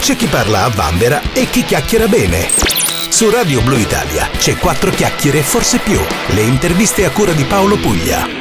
c'è 0.00 0.16
chi 0.16 0.26
parla 0.26 0.64
a 0.64 0.68
vanvera 0.70 1.20
e 1.34 1.48
chi 1.50 1.62
chiacchiera 1.62 2.08
bene. 2.08 2.48
Su 3.10 3.28
Radio 3.28 3.60
Blue 3.60 3.78
Italia 3.78 4.28
c'è 4.38 4.56
quattro 4.56 4.90
chiacchiere, 4.90 5.42
forse 5.42 5.78
più. 5.78 6.00
Le 6.28 6.40
interviste 6.40 7.04
a 7.04 7.10
cura 7.10 7.32
di 7.32 7.44
Paolo 7.44 7.76
Puglia. 7.76 8.39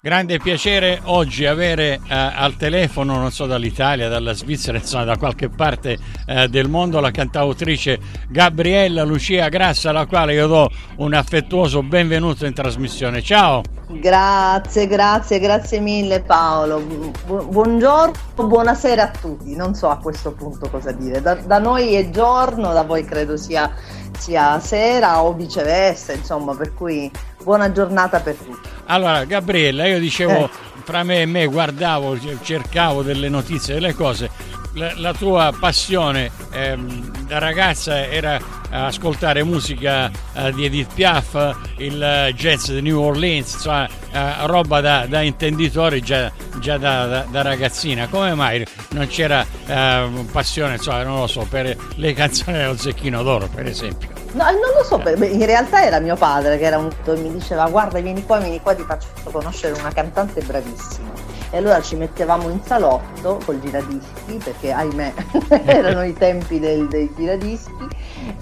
Grande 0.00 0.38
piacere 0.38 1.00
oggi 1.06 1.44
avere 1.44 1.94
eh, 1.94 2.14
al 2.14 2.56
telefono, 2.56 3.16
non 3.18 3.32
so 3.32 3.46
dall'Italia, 3.46 4.08
dalla 4.08 4.32
Svizzera, 4.32 4.78
insomma 4.78 5.02
da 5.02 5.16
qualche 5.16 5.48
parte 5.48 5.98
eh, 6.24 6.46
del 6.46 6.68
mondo, 6.68 7.00
la 7.00 7.10
cantautrice 7.10 7.98
Gabriella 8.28 9.02
Lucia 9.02 9.48
Grassa, 9.48 9.90
alla 9.90 10.06
quale 10.06 10.34
io 10.34 10.46
do 10.46 10.70
un 10.98 11.14
affettuoso 11.14 11.82
benvenuto 11.82 12.46
in 12.46 12.54
trasmissione. 12.54 13.22
Ciao! 13.22 13.62
Grazie, 13.88 14.86
grazie, 14.86 15.40
grazie 15.40 15.80
mille 15.80 16.20
Paolo. 16.20 16.80
Bu- 17.26 17.48
buongiorno, 17.48 18.12
buonasera 18.46 19.02
a 19.02 19.10
tutti. 19.10 19.56
Non 19.56 19.74
so 19.74 19.88
a 19.88 19.96
questo 19.96 20.30
punto 20.30 20.70
cosa 20.70 20.92
dire. 20.92 21.20
Da, 21.20 21.34
da 21.34 21.58
noi 21.58 21.94
è 21.94 22.08
giorno, 22.10 22.72
da 22.72 22.84
voi 22.84 23.04
credo 23.04 23.36
sia, 23.36 23.68
sia 24.16 24.60
sera 24.60 25.22
o 25.22 25.32
viceversa, 25.32 26.12
insomma, 26.12 26.54
per 26.54 26.72
cui 26.74 27.10
buona 27.48 27.72
giornata 27.72 28.20
per 28.20 28.34
tutti. 28.34 28.68
Allora, 28.88 29.24
Gabriella, 29.24 29.86
io 29.86 29.98
dicevo 29.98 30.44
eh. 30.44 30.50
fra 30.84 31.02
me 31.02 31.22
e 31.22 31.24
me, 31.26 31.46
guardavo, 31.46 32.18
cercavo 32.42 33.02
delle 33.02 33.30
notizie, 33.30 33.72
delle 33.72 33.94
cose. 33.94 34.28
La, 34.74 34.92
la 34.96 35.14
tua 35.14 35.50
passione 35.58 36.30
ehm, 36.52 37.26
da 37.26 37.38
ragazza 37.38 38.06
era 38.06 38.38
ascoltare 38.70 39.42
musica 39.44 40.10
eh, 40.34 40.52
di 40.52 40.66
Edith 40.66 40.92
Piaf, 40.92 41.56
il 41.78 42.34
jazz 42.34 42.70
di 42.70 42.82
New 42.82 43.00
Orleans, 43.00 43.54
insomma, 43.54 43.88
eh, 44.12 44.46
roba 44.46 44.82
da, 44.82 45.06
da 45.06 45.22
intenditori 45.22 46.02
già, 46.02 46.30
già 46.58 46.76
da, 46.76 47.06
da, 47.06 47.26
da, 47.30 47.40
ragazzina. 47.40 48.08
Come 48.08 48.34
mai 48.34 48.62
non 48.90 49.06
c'era 49.06 49.42
eh, 49.64 50.26
passione, 50.30 50.74
insomma, 50.74 51.02
non 51.02 51.20
lo 51.20 51.26
so, 51.26 51.46
per 51.48 51.74
le 51.94 52.12
canzoni 52.12 52.58
dello 52.58 52.76
Zecchino 52.76 53.22
d'Oro, 53.22 53.48
per 53.48 53.64
esempio? 53.64 54.17
No, 54.32 54.44
non 54.44 54.60
lo 54.76 54.84
so, 54.84 55.00
in 55.24 55.46
realtà 55.46 55.84
era 55.84 56.00
mio 56.00 56.16
padre 56.16 56.58
che 56.58 56.64
era 56.64 56.76
un, 56.78 56.90
mi 57.16 57.32
diceva 57.32 57.68
guarda 57.68 57.98
vieni 58.00 58.24
qua, 58.24 58.38
vieni 58.38 58.60
qua, 58.60 58.74
ti 58.74 58.82
faccio 58.82 59.08
conoscere 59.30 59.78
una 59.78 59.90
cantante 59.90 60.42
bravissima. 60.42 61.08
E 61.50 61.56
allora 61.56 61.80
ci 61.80 61.96
mettevamo 61.96 62.50
in 62.50 62.62
salotto 62.62 63.40
col 63.46 63.58
giradischi, 63.58 64.38
perché 64.42 64.70
ahimè 64.70 65.14
erano 65.64 66.04
i 66.04 66.12
tempi 66.12 66.60
del, 66.60 66.88
dei 66.88 67.10
giradischi, 67.16 67.88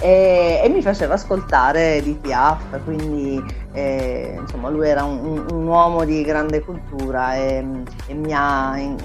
e, 0.01 0.61
e, 0.65 0.69
mi 0.69 0.83
faceva 0.83 1.15
ascoltare 1.15 2.03
di 2.03 2.15
Piaf, 2.15 2.83
quindi 2.83 3.41
eh, 3.73 4.37
insomma 4.41 4.71
lui 4.71 4.89
era 4.89 5.05
un, 5.05 5.47
un, 5.53 5.67
uomo 5.67 6.05
di 6.05 6.23
grande 6.23 6.63
cultura 6.63 7.37
e, 7.37 7.65
e 8.07 8.15
mi 8.15 8.33
ha 8.35 8.77
in, 8.77 8.97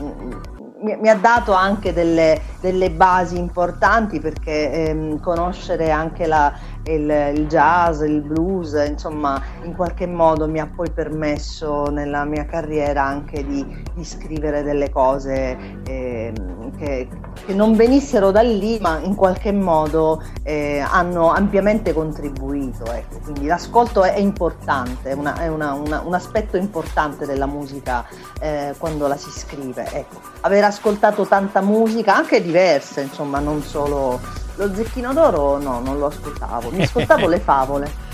mi, 0.82 0.98
mi, 1.00 1.10
ha 1.10 1.16
dato 1.16 1.54
anche 1.54 1.94
delle, 1.94 2.42
delle 2.60 2.90
basi 2.90 3.38
importanti 3.38 4.20
perché 4.20 4.72
ehm, 4.72 5.20
conoscere 5.20 5.92
anche 5.92 6.26
la, 6.26 6.52
il, 6.86 7.34
il, 7.36 7.48
jazz, 7.48 8.02
il 8.02 8.22
blues, 8.22 8.74
insomma 8.88 9.42
in 9.64 9.76
qualche 9.76 10.08
modo 10.08 10.48
mi 10.48 10.60
ha 10.60 10.68
poi 10.68 10.90
permesso 10.90 11.86
nella 11.90 12.26
mia 12.26 12.46
carriera 12.46 13.04
anche 13.04 13.46
di, 13.46 13.66
di 13.94 14.04
scrivere 14.04 14.64
delle 14.64 14.90
cose 14.90 15.58
eh, 15.86 16.34
che, 16.78 17.08
che, 17.46 17.54
non 17.54 17.76
venissero 17.76 18.32
da 18.32 18.42
lì 18.42 18.80
ma 18.80 19.00
in 19.00 19.16
qualche 19.16 19.52
modo 19.52 20.22
eh, 20.44 20.80
hanno 20.80 21.32
ampiamente 21.32 21.94
contribuito. 21.94 22.86
Ecco. 22.92 23.20
Quindi 23.24 23.46
l'ascolto 23.46 24.04
è, 24.04 24.18
importante, 24.18 25.14
una, 25.14 25.38
è 25.38 25.48
una, 25.48 25.74
una, 25.74 26.02
un 26.04 26.14
aspetto 26.14 26.58
importante 26.58 27.26
della 27.26 27.46
musica 27.46 28.06
eh, 28.40 28.74
quando 28.78 29.08
la 29.08 29.18
si 29.18 29.30
scrive. 29.30 29.88
Ecco. 29.92 30.20
Aver 30.42 30.64
ascoltato 30.64 31.26
tanta 31.26 31.62
musica, 31.62 32.16
anche 32.16 32.42
diversa, 32.42 33.02
insomma, 33.02 33.40
non 33.40 33.62
solo 33.62 34.20
lo 34.56 34.74
zecchino 34.74 35.14
d'oro 35.14 35.58
no, 35.60 35.80
non 35.80 35.98
lo 35.98 36.08
ascoltavo, 36.08 36.70
mi 36.72 36.84
ascoltavo 36.84 37.28
le 37.28 37.40
favole. 37.40 38.10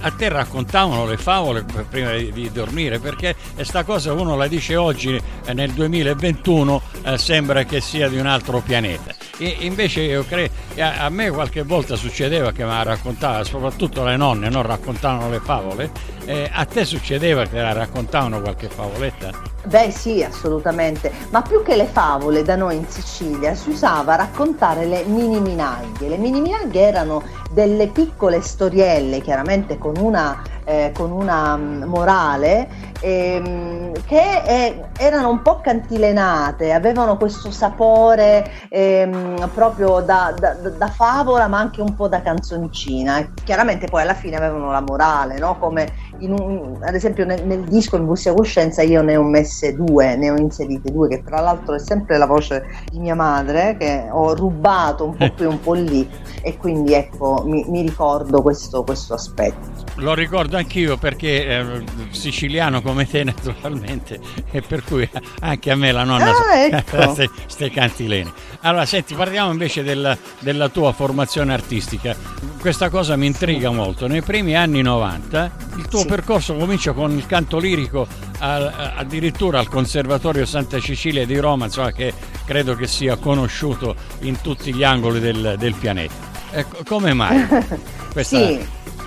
a, 0.00 0.10
te 0.10 0.28
raccontavano 0.30 1.04
le 1.04 1.18
favole 1.18 1.62
prima 1.90 2.12
di, 2.12 2.32
di, 2.32 2.50
dormire 2.50 2.98
perché 2.98 3.36
questa 3.54 3.84
cosa 3.84 4.14
uno 4.14 4.34
la 4.34 4.46
dice 4.46 4.76
oggi 4.76 5.20
eh, 5.44 5.52
nel 5.52 5.72
2021 5.72 6.82
eh, 7.02 7.18
sembra 7.18 7.64
che 7.64 7.82
sia 7.82 8.08
di 8.08 8.16
un 8.16 8.24
altro 8.24 8.60
pianeta 8.60 9.14
e 9.38 9.56
invece 9.60 10.02
io 10.02 10.24
credo 10.24 10.52
a, 10.78 11.04
a 11.04 11.08
me 11.08 11.30
qualche 11.30 11.62
volta 11.62 11.96
succedeva 11.96 12.52
che 12.52 12.64
mi 12.64 12.84
raccontava 12.84 13.44
soprattutto 13.44 14.04
le 14.04 14.16
nonne 14.16 14.48
non 14.48 14.62
raccontavano 14.62 15.30
le 15.30 15.40
favole 15.40 16.14
eh, 16.26 16.48
a 16.50 16.64
te 16.64 16.84
succedeva 16.84 17.44
che 17.44 17.60
la 17.60 17.72
raccontavano 17.72 18.40
qualche 18.40 18.68
favoletta? 18.68 19.30
Beh 19.64 19.90
sì, 19.90 20.22
assolutamente, 20.22 21.10
ma 21.30 21.42
più 21.42 21.62
che 21.62 21.76
le 21.76 21.86
favole 21.86 22.42
da 22.42 22.56
noi 22.56 22.76
in 22.76 22.86
Sicilia 22.88 23.54
si 23.54 23.70
usava 23.70 24.14
raccontare 24.14 24.86
le 24.86 25.04
mini 25.04 25.40
minaglie. 25.40 26.08
Le 26.08 26.16
mini 26.16 26.40
minaglie 26.40 26.80
erano 26.80 27.22
delle 27.50 27.88
piccole 27.88 28.40
storielle, 28.40 29.20
chiaramente 29.20 29.78
con 29.78 29.96
una, 29.96 30.42
eh, 30.64 30.92
con 30.94 31.10
una 31.10 31.56
mm, 31.56 31.82
morale, 31.84 32.68
ehm, 33.00 33.92
che 34.06 34.42
eh, 34.46 34.84
erano 34.98 35.30
un 35.30 35.42
po' 35.42 35.60
cantilenate, 35.60 36.72
avevano 36.72 37.16
questo 37.16 37.50
sapore 37.50 38.50
ehm, 38.68 39.50
proprio 39.52 40.00
da, 40.00 40.34
da, 40.38 40.54
da, 40.54 40.88
favola 40.88 41.46
ma 41.48 41.58
anche 41.58 41.80
un 41.80 41.94
po' 41.94 42.08
da 42.08 42.22
canzoncina. 42.22 43.18
E 43.18 43.30
chiaramente 43.44 43.86
poi 43.86 44.02
alla 44.02 44.14
fine 44.14 44.36
avevano 44.36 44.70
la 44.70 44.80
morale, 44.80 45.38
no? 45.38 45.58
come 45.58 46.12
un, 46.20 46.78
ad 46.80 46.94
esempio 46.94 47.24
nel, 47.24 47.44
nel, 47.44 47.64
disco 47.64 47.96
in 47.96 48.06
Bussia 48.06 48.32
Coscienza 48.32 48.82
io 48.82 49.02
ne 49.02 49.16
ho 49.16 49.22
messe 49.22 49.74
due, 49.74 50.16
ne 50.16 50.30
ho 50.30 50.36
inserite 50.36 50.90
due, 50.90 51.08
che 51.08 51.22
tra 51.22 51.40
l'altro 51.40 51.74
è 51.74 51.78
sempre 51.78 52.18
la 52.18 52.26
voce 52.26 52.64
di 52.90 52.98
mia 52.98 53.14
madre 53.14 53.76
che 53.78 54.08
ho 54.10 54.34
rubato 54.34 55.04
un 55.04 55.16
po' 55.16 55.32
qui 55.36 55.46
un 55.46 55.60
po' 55.60 55.74
lì 55.74 56.08
e 56.42 56.56
quindi 56.56 56.92
ecco 56.92 57.42
mi, 57.46 57.64
mi 57.68 57.82
ricordo 57.82 58.42
questo, 58.42 58.84
questo, 58.84 59.14
aspetto. 59.14 59.82
Lo 59.96 60.14
ricordo 60.14 60.53
anch'io 60.56 60.96
perché 60.96 61.46
eh, 61.46 61.84
siciliano 62.10 62.82
come 62.82 63.08
te 63.08 63.24
naturalmente 63.24 64.20
e 64.50 64.60
per 64.60 64.82
cui 64.84 65.08
anche 65.40 65.70
a 65.70 65.76
me 65.76 65.92
la 65.92 66.04
nonna 66.04 66.30
ah, 66.30 66.64
ecco. 66.64 67.16
ste 67.46 67.70
cantilene. 67.70 68.32
Allora 68.60 68.86
senti 68.86 69.14
parliamo 69.14 69.50
invece 69.50 69.82
del, 69.82 70.16
della 70.40 70.68
tua 70.68 70.92
formazione 70.92 71.52
artistica. 71.52 72.16
Questa 72.60 72.88
cosa 72.88 73.16
mi 73.16 73.26
intriga 73.26 73.70
molto. 73.70 74.06
Nei 74.06 74.22
primi 74.22 74.56
anni 74.56 74.82
90 74.82 75.52
il 75.76 75.88
tuo 75.88 76.00
sì. 76.00 76.06
percorso 76.06 76.54
comincia 76.54 76.92
con 76.92 77.12
il 77.12 77.26
canto 77.26 77.58
lirico 77.58 78.06
a, 78.38 78.94
addirittura 78.96 79.58
al 79.58 79.68
Conservatorio 79.68 80.46
Santa 80.46 80.80
Cecilia 80.80 81.26
di 81.26 81.38
Roma, 81.38 81.66
insomma, 81.66 81.92
che 81.92 82.12
credo 82.44 82.74
che 82.74 82.86
sia 82.86 83.16
conosciuto 83.16 83.94
in 84.20 84.40
tutti 84.40 84.74
gli 84.74 84.84
angoli 84.84 85.20
del, 85.20 85.56
del 85.58 85.74
pianeta. 85.74 86.14
Ecco, 86.50 86.78
come 86.84 87.12
mai? 87.12 87.46
Questa... 88.12 88.36
sì, 88.36 88.64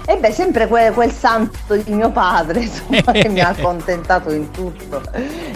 e 0.09 0.15
beh, 0.15 0.31
sempre 0.31 0.67
quel, 0.67 0.93
quel, 0.93 1.11
santo 1.11 1.75
di 1.75 1.93
mio 1.93 2.11
padre 2.11 2.61
insomma, 2.63 3.11
che 3.11 3.27
mi 3.27 3.41
ha 3.41 3.49
accontentato 3.57 4.31
in 4.31 4.51
tutto. 4.51 5.01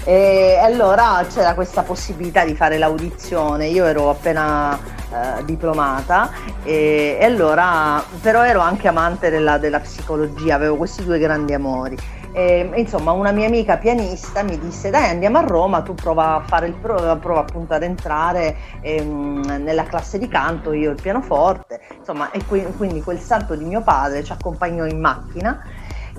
E 0.03 0.59
allora 0.61 1.25
c'era 1.33 1.53
questa 1.53 1.83
possibilità 1.83 2.43
di 2.43 2.53
fare 2.53 2.77
l'audizione. 2.77 3.67
Io 3.67 3.85
ero 3.85 4.09
appena 4.09 4.77
eh, 4.77 5.45
diplomata 5.45 6.31
e, 6.63 7.17
e, 7.17 7.23
allora 7.23 8.03
però 8.19 8.43
ero 8.43 8.59
anche 8.59 8.89
amante 8.89 9.29
della, 9.29 9.57
della 9.57 9.79
psicologia, 9.79 10.55
avevo 10.55 10.75
questi 10.75 11.05
due 11.05 11.17
grandi 11.17 11.53
amori 11.53 11.97
e, 12.33 12.69
insomma, 12.75 13.11
una 13.11 13.31
mia 13.31 13.47
amica 13.47 13.77
pianista 13.77 14.43
mi 14.43 14.57
disse: 14.57 14.89
Dai, 14.89 15.09
andiamo 15.09 15.37
a 15.37 15.41
Roma, 15.41 15.81
tu 15.81 15.93
prova 15.93 16.35
a 16.35 16.39
fare 16.41 16.67
il 16.67 16.75
prova, 16.75 17.17
prova 17.17 17.41
appunto 17.41 17.73
ad 17.73 17.83
entrare 17.83 18.55
ehm, 18.81 19.61
nella 19.63 19.83
classe 19.83 20.17
di 20.17 20.27
canto, 20.27 20.71
io 20.71 20.91
il 20.91 21.01
pianoforte. 21.01 21.81
Insomma, 21.97 22.31
e 22.31 22.43
qui, 22.45 22.63
quindi 22.77 23.01
quel 23.01 23.19
salto 23.19 23.55
di 23.55 23.65
mio 23.65 23.81
padre 23.81 24.23
ci 24.23 24.31
accompagnò 24.31 24.85
in 24.85 24.99
macchina. 24.99 25.61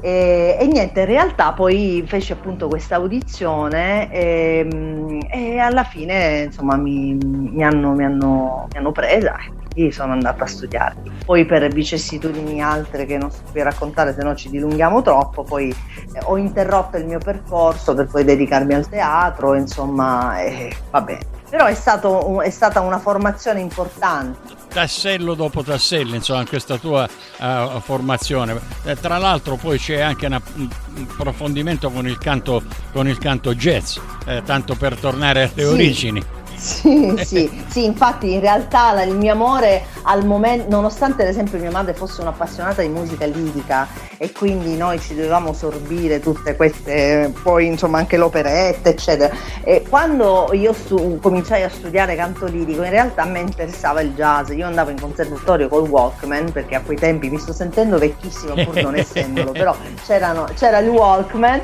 E, 0.01 0.57
e, 0.59 0.67
niente, 0.67 1.01
in 1.01 1.07
realtà 1.07 1.53
poi 1.53 2.05
feci 2.07 2.33
appunto 2.33 2.69
questa 2.69 2.97
audizione 2.97 4.11
e, 4.11 4.67
ehm, 4.71 5.19
e 5.31 5.59
alla 5.59 5.85
fine 5.85 6.43
insomma 6.45 6.77
mi, 6.77 7.15
mi, 7.15 7.63
hanno, 7.63 7.93
mi, 7.93 8.05
hanno, 8.05 8.67
mi 8.71 8.79
hanno 8.79 8.93
presa 8.93 9.37
lì 9.75 9.93
sono 9.93 10.13
andata 10.13 10.45
a 10.45 10.47
studiare. 10.47 10.97
Poi 11.25 11.45
per 11.45 11.67
vicissitudini 11.73 12.63
altre 12.63 13.07
che 13.07 13.19
non 13.19 13.31
sto 13.31 13.43
qui 13.51 13.63
raccontare, 13.63 14.15
se 14.15 14.23
no 14.23 14.35
ci 14.35 14.51
dilunghiamo 14.51 15.03
troppo, 15.03 15.43
poi 15.43 15.71
eh, 15.71 16.21
ho 16.25 16.37
interrotto 16.37 16.97
il 16.97 17.07
mio 17.07 17.19
percorso 17.19 17.95
per 17.95 18.07
poi 18.07 18.25
dedicarmi 18.25 18.75
al 18.75 18.89
teatro, 18.89 19.55
insomma, 19.55 20.41
eh, 20.41 20.75
vabbè. 20.91 21.19
Però 21.49 21.67
è, 21.67 21.75
stato, 21.75 22.41
è 22.41 22.49
stata 22.49 22.81
una 22.81 22.99
formazione 22.99 23.61
importante 23.61 24.61
tassello 24.73 25.35
dopo 25.35 25.63
tassello 25.63 26.15
insomma 26.15 26.41
in 26.41 26.49
questa 26.49 26.79
tua 26.79 27.07
uh, 27.07 27.79
formazione 27.81 28.59
eh, 28.85 28.97
tra 28.97 29.19
l'altro 29.19 29.57
poi 29.57 29.79
c'è 29.79 30.01
anche 30.01 30.25
una, 30.25 30.41
un 30.55 30.69
approfondimento 31.11 31.91
con 31.91 32.07
il 32.09 32.17
canto, 32.17 32.63
con 32.91 33.07
il 33.07 33.19
canto 33.19 33.55
jazz 33.55 33.99
eh, 34.25 34.43
tanto 34.45 34.75
per 34.75 34.97
tornare 34.97 35.43
alle 35.43 35.53
sì. 35.53 35.63
origini 35.63 36.25
Sì, 36.63 37.13
sì, 37.25 37.65
sì, 37.69 37.85
infatti 37.85 38.35
in 38.35 38.39
realtà 38.41 39.03
il 39.03 39.17
mio 39.17 39.33
amore 39.33 39.85
al 40.03 40.25
momento, 40.25 40.69
nonostante 40.71 41.23
ad 41.23 41.29
esempio 41.29 41.59
mia 41.59 41.73
madre 41.73 41.93
fosse 41.93 42.21
un'appassionata 42.21 42.83
di 42.83 42.89
musica 42.89 43.27
lirica 43.27 43.89
e 44.17 44.31
quindi 44.31 44.77
noi 44.77 45.01
ci 45.01 45.17
dovevamo 45.17 45.53
sorbire 45.53 46.21
tutte 46.21 46.55
queste, 46.55 47.33
poi 47.43 47.67
insomma 47.67 47.99
anche 47.99 48.17
l'operetta 48.17 48.89
eccetera, 48.89 49.35
e 49.65 49.85
quando 49.89 50.51
io 50.53 50.73
stu- 50.73 51.19
cominciai 51.21 51.65
a 51.65 51.69
studiare 51.69 52.15
canto 52.15 52.47
lirico 52.47 52.85
in 52.85 52.91
realtà 52.91 53.23
a 53.23 53.27
me 53.27 53.41
interessava 53.41 54.01
il 54.01 54.13
jazz, 54.15 54.51
io 54.51 54.67
andavo 54.67 54.91
in 54.91 55.01
conservatorio 55.01 55.67
col 55.67 55.89
Walkman 55.89 56.53
perché 56.53 56.77
a 56.77 56.81
quei 56.81 56.97
tempi 56.97 57.29
mi 57.29 57.39
sto 57.39 57.53
sentendo 57.53 57.99
vecchissimo 57.99 58.55
pur 58.55 58.81
non 58.81 58.95
essendolo, 58.95 59.51
però 59.53 59.75
c'era 60.07 60.79
il 60.79 60.89
Walkman 60.89 61.61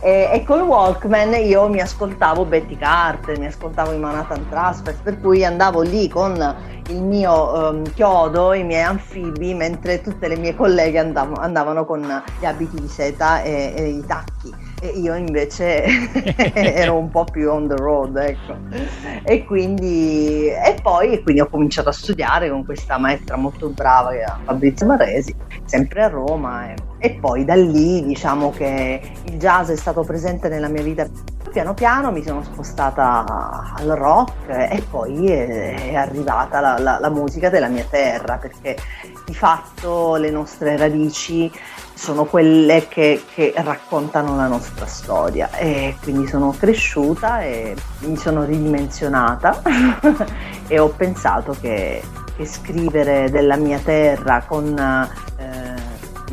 e, 0.00 0.28
e 0.32 0.42
col 0.44 0.62
Walkman 0.62 1.34
io 1.34 1.68
mi 1.68 1.80
ascoltavo 1.80 2.44
Betty 2.44 2.76
Carter, 2.76 3.38
mi 3.38 3.46
ascoltavo 3.46 3.92
i 3.92 3.98
Manhattan 3.98 4.38
Manhattan 4.40 4.48
Transfer, 4.48 4.96
per 5.02 5.20
cui 5.20 5.44
andavo 5.44 5.82
lì 5.82 6.08
con 6.08 6.56
il 6.88 7.02
mio 7.02 7.70
um, 7.70 7.82
chiodo, 7.94 8.52
i 8.52 8.64
miei 8.64 8.82
anfibi, 8.82 9.54
mentre 9.54 10.00
tutte 10.00 10.28
le 10.28 10.36
mie 10.36 10.54
colleghe 10.54 10.98
andavo, 10.98 11.34
andavano 11.34 11.84
con 11.84 12.00
gli 12.38 12.44
abiti 12.44 12.80
di 12.80 12.88
seta 12.88 13.42
e, 13.42 13.72
e 13.76 13.88
i 13.88 14.04
tacchi 14.06 14.68
e 14.82 14.88
io 14.88 15.14
invece 15.14 15.84
ero 16.54 16.96
un 16.96 17.10
po' 17.10 17.24
più 17.24 17.50
on 17.50 17.68
the 17.68 17.76
road, 17.76 18.16
ecco. 18.16 18.56
E 19.22 19.44
quindi, 19.44 20.48
e 20.48 20.76
poi 20.82 21.12
e 21.12 21.22
quindi 21.22 21.42
ho 21.42 21.48
cominciato 21.48 21.90
a 21.90 21.92
studiare 21.92 22.48
con 22.48 22.64
questa 22.64 22.96
maestra 22.96 23.36
molto 23.36 23.68
brava 23.68 24.10
Fabrizio 24.44 24.86
Maresi, 24.86 25.34
sempre 25.66 26.02
a 26.02 26.08
Roma. 26.08 26.72
E, 26.72 26.76
e 26.98 27.10
poi 27.20 27.44
da 27.44 27.54
lì 27.54 28.02
diciamo 28.04 28.50
che 28.50 29.00
il 29.24 29.36
jazz 29.36 29.68
è 29.70 29.76
stato 29.76 30.02
presente 30.02 30.48
nella 30.48 30.68
mia 30.68 30.82
vita 30.82 31.06
piano 31.50 31.74
piano 31.74 32.10
mi 32.10 32.22
sono 32.22 32.42
spostata 32.42 33.74
al 33.76 33.88
rock 33.88 34.48
e 34.48 34.82
poi 34.88 35.26
è, 35.28 35.94
arrivata 35.94 36.60
la, 36.60 36.78
la, 36.78 36.98
la, 37.00 37.10
musica 37.10 37.50
della 37.50 37.68
mia 37.68 37.84
terra 37.88 38.36
perché 38.36 38.76
di 39.24 39.34
fatto 39.34 40.14
le 40.16 40.30
nostre 40.30 40.76
radici 40.76 41.50
sono 41.92 42.24
quelle 42.24 42.88
che, 42.88 43.24
che, 43.34 43.52
raccontano 43.56 44.34
la 44.34 44.46
nostra 44.46 44.86
storia. 44.86 45.50
E 45.56 45.96
quindi 46.02 46.26
sono 46.26 46.54
cresciuta 46.58 47.42
e 47.42 47.74
mi 48.00 48.16
sono 48.16 48.44
ridimensionata 48.44 49.60
e 50.66 50.78
ho 50.78 50.88
pensato 50.88 51.54
che, 51.60 52.02
che, 52.36 52.46
scrivere 52.46 53.28
della 53.30 53.56
mia 53.56 53.78
terra 53.80 54.42
con 54.46 54.74
eh, 54.78 55.89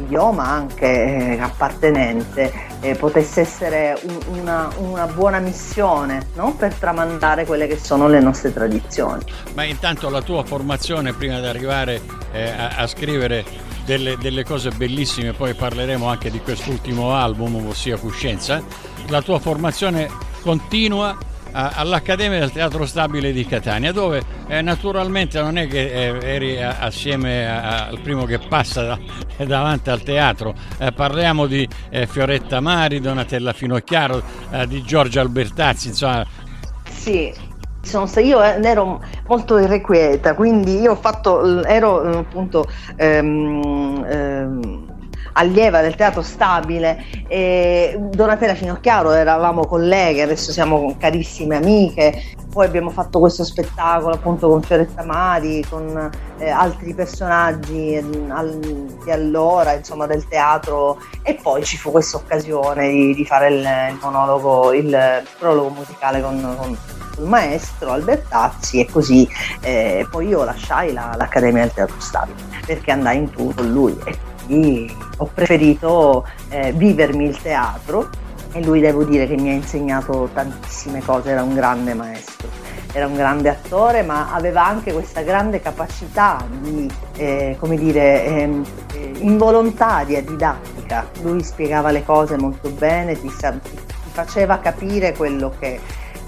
idioma 0.07 0.47
anche 0.47 0.85
eh, 0.85 1.39
appartenente 1.39 2.51
eh, 2.79 2.95
potesse 2.95 3.41
essere 3.41 3.99
un, 4.03 4.39
una, 4.39 4.69
una, 4.77 5.05
buona 5.05 5.39
missione 5.39 6.27
no? 6.35 6.53
per 6.53 6.73
tramandare 6.73 7.45
quelle 7.45 7.67
che 7.67 7.77
sono 7.77 8.07
le 8.07 8.19
nostre 8.19 8.53
tradizioni. 8.53 9.23
Ma 9.53 9.63
intanto 9.63 10.09
la 10.09 10.21
tua 10.21 10.43
formazione 10.43 11.13
prima 11.13 11.39
di 11.39 11.45
arrivare 11.45 12.01
eh, 12.31 12.49
a, 12.49 12.69
a 12.77 12.87
scrivere 12.87 13.43
delle, 13.85 14.17
delle, 14.17 14.43
cose 14.43 14.69
bellissime, 14.69 15.33
poi 15.33 15.53
parleremo 15.53 16.07
anche 16.07 16.31
di 16.31 16.39
quest'ultimo 16.39 17.13
album, 17.13 17.67
ossia 17.67 17.97
Cuscenza. 17.97 18.61
La 19.09 19.21
tua 19.21 19.39
formazione 19.39 20.09
continua 20.41 21.17
all'Accademia 21.51 22.39
del 22.39 22.51
Teatro 22.51 22.85
Stabile 22.85 23.31
di 23.31 23.45
Catania, 23.45 23.91
dove 23.91 24.21
eh, 24.47 24.61
naturalmente 24.61 25.41
non 25.41 25.57
è 25.57 25.67
che 25.67 25.85
eh, 25.85 26.19
eri 26.21 26.61
assieme 26.61 27.47
al 27.47 27.99
primo 28.01 28.25
che 28.25 28.39
passa 28.39 28.83
da, 28.83 28.99
davanti 29.45 29.89
al 29.89 30.01
teatro, 30.01 30.53
eh, 30.77 30.91
parliamo 30.91 31.45
di 31.45 31.67
eh, 31.89 32.07
Fioretta 32.07 32.59
Mari, 32.59 32.99
Donatella 32.99 33.53
Finocchiaro, 33.53 34.21
eh, 34.51 34.67
di 34.67 34.81
Giorgio 34.83 35.19
Albertazzi, 35.19 35.89
insomma. 35.89 36.25
Sì, 36.89 37.33
io 38.21 38.41
ero 38.41 39.01
molto 39.27 39.57
irrequieta, 39.57 40.35
quindi 40.35 40.79
io 40.79 40.91
ho 40.91 40.95
fatto, 40.95 41.63
ero 41.63 42.19
appunto 42.19 42.65
ehm, 42.97 44.05
ehm, 44.05 44.86
allieva 45.37 45.81
del 45.81 45.95
teatro 45.95 46.21
stabile 46.21 47.03
e 47.27 47.95
Donatella 47.97 48.55
Finocchiaro 48.55 49.11
eravamo 49.11 49.65
colleghe, 49.65 50.23
adesso 50.23 50.51
siamo 50.51 50.95
carissime 50.97 51.57
amiche, 51.57 52.35
poi 52.51 52.65
abbiamo 52.65 52.89
fatto 52.89 53.19
questo 53.19 53.43
spettacolo 53.43 54.15
appunto 54.15 54.49
con 54.49 54.63
Fioretta 54.63 55.03
Mari, 55.03 55.63
con 55.69 56.09
eh, 56.39 56.49
altri 56.49 56.93
personaggi 56.95 57.93
eh, 57.93 58.03
al, 58.29 58.57
di 58.57 59.11
allora, 59.11 59.73
insomma 59.73 60.07
del 60.07 60.27
teatro. 60.27 60.97
E 61.21 61.35
poi 61.35 61.63
ci 61.63 61.77
fu 61.77 61.91
questa 61.91 62.17
occasione 62.17 62.89
di, 62.89 63.13
di 63.13 63.25
fare 63.25 63.49
il, 63.49 63.59
il, 63.91 63.99
monologo, 64.01 64.73
il 64.73 65.23
prologo 65.37 65.69
musicale 65.69 66.19
con, 66.19 66.55
con 66.57 66.77
il 67.17 67.25
maestro 67.25 67.91
Albertazzi 67.91 68.79
e 68.79 68.89
così 68.89 69.27
eh, 69.61 70.07
poi 70.09 70.27
io 70.27 70.43
lasciai 70.43 70.93
la, 70.93 71.13
l'Accademia 71.15 71.61
del 71.61 71.73
Teatro 71.73 71.99
Stabile 71.99 72.37
perché 72.65 72.91
andai 72.91 73.17
in 73.17 73.31
tour 73.31 73.53
con 73.53 73.71
lui 73.71 73.97
e 74.05 74.17
quindi 74.47 74.91
ho 75.17 75.29
preferito 75.31 76.25
eh, 76.49 76.71
vivermi 76.71 77.25
il 77.25 77.39
teatro 77.39 78.09
e 78.53 78.63
lui 78.63 78.79
devo 78.79 79.03
dire 79.03 79.27
che 79.27 79.35
mi 79.35 79.49
ha 79.49 79.53
insegnato 79.53 80.29
tantissime 80.33 81.03
cose, 81.03 81.29
era 81.29 81.43
un 81.43 81.53
grande 81.53 81.93
maestro, 81.93 82.47
era 82.91 83.05
un 83.05 83.13
grande 83.13 83.49
attore 83.49 84.01
ma 84.01 84.33
aveva 84.33 84.65
anche 84.65 84.91
questa 84.93 85.21
grande 85.21 85.59
capacità 85.59 86.43
di, 86.49 86.89
eh, 87.17 87.55
come 87.59 87.77
dire, 87.77 88.25
ehm, 88.25 88.65
eh, 88.93 89.11
involontaria, 89.19 90.23
didattica, 90.23 91.07
lui 91.21 91.43
spiegava 91.43 91.91
le 91.91 92.03
cose 92.03 92.37
molto 92.37 92.69
bene, 92.69 93.13
ti, 93.19 93.29
ti 93.29 94.09
faceva 94.11 94.57
capire 94.57 95.15
quello 95.15 95.53
che 95.59 95.79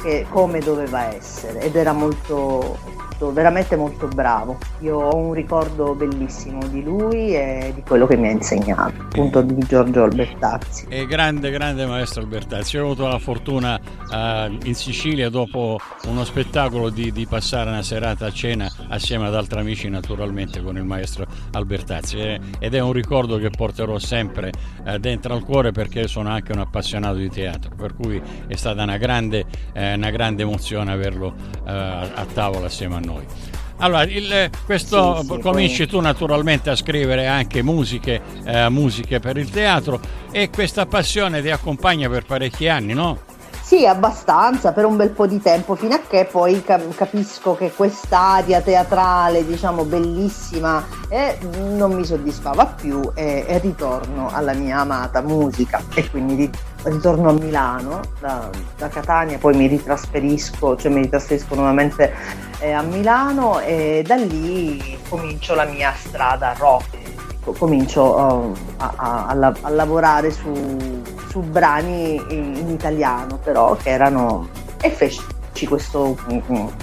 che, 0.01 0.25
come 0.29 0.59
doveva 0.59 1.13
essere 1.13 1.61
ed 1.61 1.75
era 1.75 1.93
molto, 1.93 2.77
molto, 3.19 3.33
veramente 3.33 3.75
molto 3.75 4.07
bravo. 4.07 4.57
Io 4.79 4.97
ho 4.97 5.15
un 5.15 5.33
ricordo 5.33 5.93
bellissimo 5.93 6.65
di 6.67 6.81
lui 6.81 7.35
e 7.35 7.71
di 7.75 7.83
quello 7.83 8.07
che 8.07 8.15
mi 8.15 8.29
ha 8.29 8.31
insegnato, 8.31 9.01
appunto 9.01 9.41
di 9.41 9.57
Giorgio 9.67 10.03
Albertazzi. 10.03 10.85
E 10.89 11.05
grande, 11.05 11.51
grande 11.51 11.85
maestro 11.85 12.21
Albertazzi. 12.21 12.77
Ho 12.77 12.85
avuto 12.85 13.07
la 13.07 13.19
fortuna 13.19 13.75
uh, 13.77 14.57
in 14.63 14.73
Sicilia 14.73 15.29
dopo 15.29 15.77
uno 16.05 16.23
spettacolo 16.23 16.89
di, 16.89 17.11
di, 17.11 17.27
passare 17.27 17.69
una 17.69 17.83
serata 17.83 18.27
a 18.27 18.31
cena 18.31 18.71
assieme 18.87 19.27
ad 19.27 19.35
altri 19.35 19.59
amici 19.59 19.89
naturalmente 19.89 20.61
con 20.63 20.77
il 20.77 20.83
maestro 20.83 21.25
Albertazzi 21.51 22.17
e, 22.17 22.39
ed 22.59 22.73
è 22.73 22.79
un 22.79 22.93
ricordo 22.93 23.37
che 23.37 23.49
porterò 23.49 23.99
sempre 23.99 24.51
uh, 24.85 24.97
dentro 24.97 25.33
al 25.33 25.43
cuore 25.43 25.71
perché 25.71 26.07
sono 26.07 26.29
anche 26.29 26.53
un 26.53 26.59
appassionato 26.59 27.15
di 27.15 27.29
teatro, 27.29 27.75
per 27.75 27.93
cui 27.95 28.21
è 28.47 28.55
stata 28.55 28.83
una 28.83 28.97
grande, 28.97 29.45
eh, 29.73 29.93
una 29.93 30.09
grande 30.09 30.43
emozione 30.43 30.91
averlo 30.91 31.57
a 31.65 32.25
tavola 32.33 32.65
assieme 32.65 32.95
a 32.95 32.99
noi 32.99 33.08
noi. 33.11 33.25
Allora, 33.81 34.03
il, 34.03 34.49
questo 34.65 35.21
sì, 35.21 35.27
sì, 35.27 35.39
cominci 35.39 35.87
tu 35.87 36.01
naturalmente 36.01 36.69
a 36.69 36.75
scrivere 36.75 37.27
anche 37.27 37.61
musiche, 37.63 38.21
eh, 38.43 38.69
musiche 38.69 39.19
per 39.19 39.37
il 39.37 39.49
teatro 39.49 40.01
e 40.31 40.49
questa 40.49 40.85
passione 40.85 41.41
ti 41.41 41.49
accompagna 41.49 42.09
per 42.09 42.25
parecchi 42.25 42.67
anni, 42.67 42.93
no? 42.93 43.28
Sì, 43.69 43.85
abbastanza, 43.85 44.71
per 44.71 44.83
un 44.85 44.95
bel 44.95 45.11
po' 45.11 45.27
di 45.27 45.39
tempo, 45.39 45.75
fino 45.75 45.93
a 45.93 45.99
che 45.99 46.25
poi 46.25 46.63
capisco 46.63 47.55
che 47.55 47.71
quest'aria 47.71 48.61
teatrale, 48.61 49.45
diciamo, 49.45 49.83
bellissima, 49.83 50.83
eh, 51.07 51.37
non 51.75 51.93
mi 51.93 52.03
soddisfava 52.03 52.65
più 52.65 52.99
e, 53.13 53.45
e, 53.47 53.59
ritorno 53.59 54.31
alla 54.33 54.53
mia 54.53 54.79
amata 54.79 55.21
musica. 55.21 55.83
E 55.93 56.09
quindi 56.09 56.49
ritorno 56.81 57.29
a 57.29 57.33
Milano, 57.33 57.99
da, 58.19 58.49
da 58.75 58.87
Catania, 58.87 59.37
poi 59.37 59.55
mi 59.55 59.67
ritrasferisco, 59.67 60.75
cioè 60.75 60.91
mi 60.91 61.01
ritrasferisco 61.01 61.53
nuovamente 61.53 62.11
eh, 62.61 62.71
a 62.71 62.81
Milano 62.81 63.59
e 63.59 64.03
da 64.03 64.15
lì 64.15 64.97
comincio 65.07 65.53
la 65.53 65.65
mia 65.65 65.93
strada 65.95 66.55
rock, 66.57 66.97
comincio 67.43 68.03
uh, 68.03 68.53
a, 68.77 68.93
a, 68.95 69.25
a, 69.27 69.53
a 69.61 69.69
lavorare 69.69 70.31
su 70.31 70.99
su 71.29 71.41
brani 71.41 72.15
in, 72.29 72.69
italiano 72.69 73.37
però 73.41 73.75
che 73.75 73.89
erano 73.89 74.47
e 74.81 74.89
feci 74.89 75.21
questo, 75.67 76.15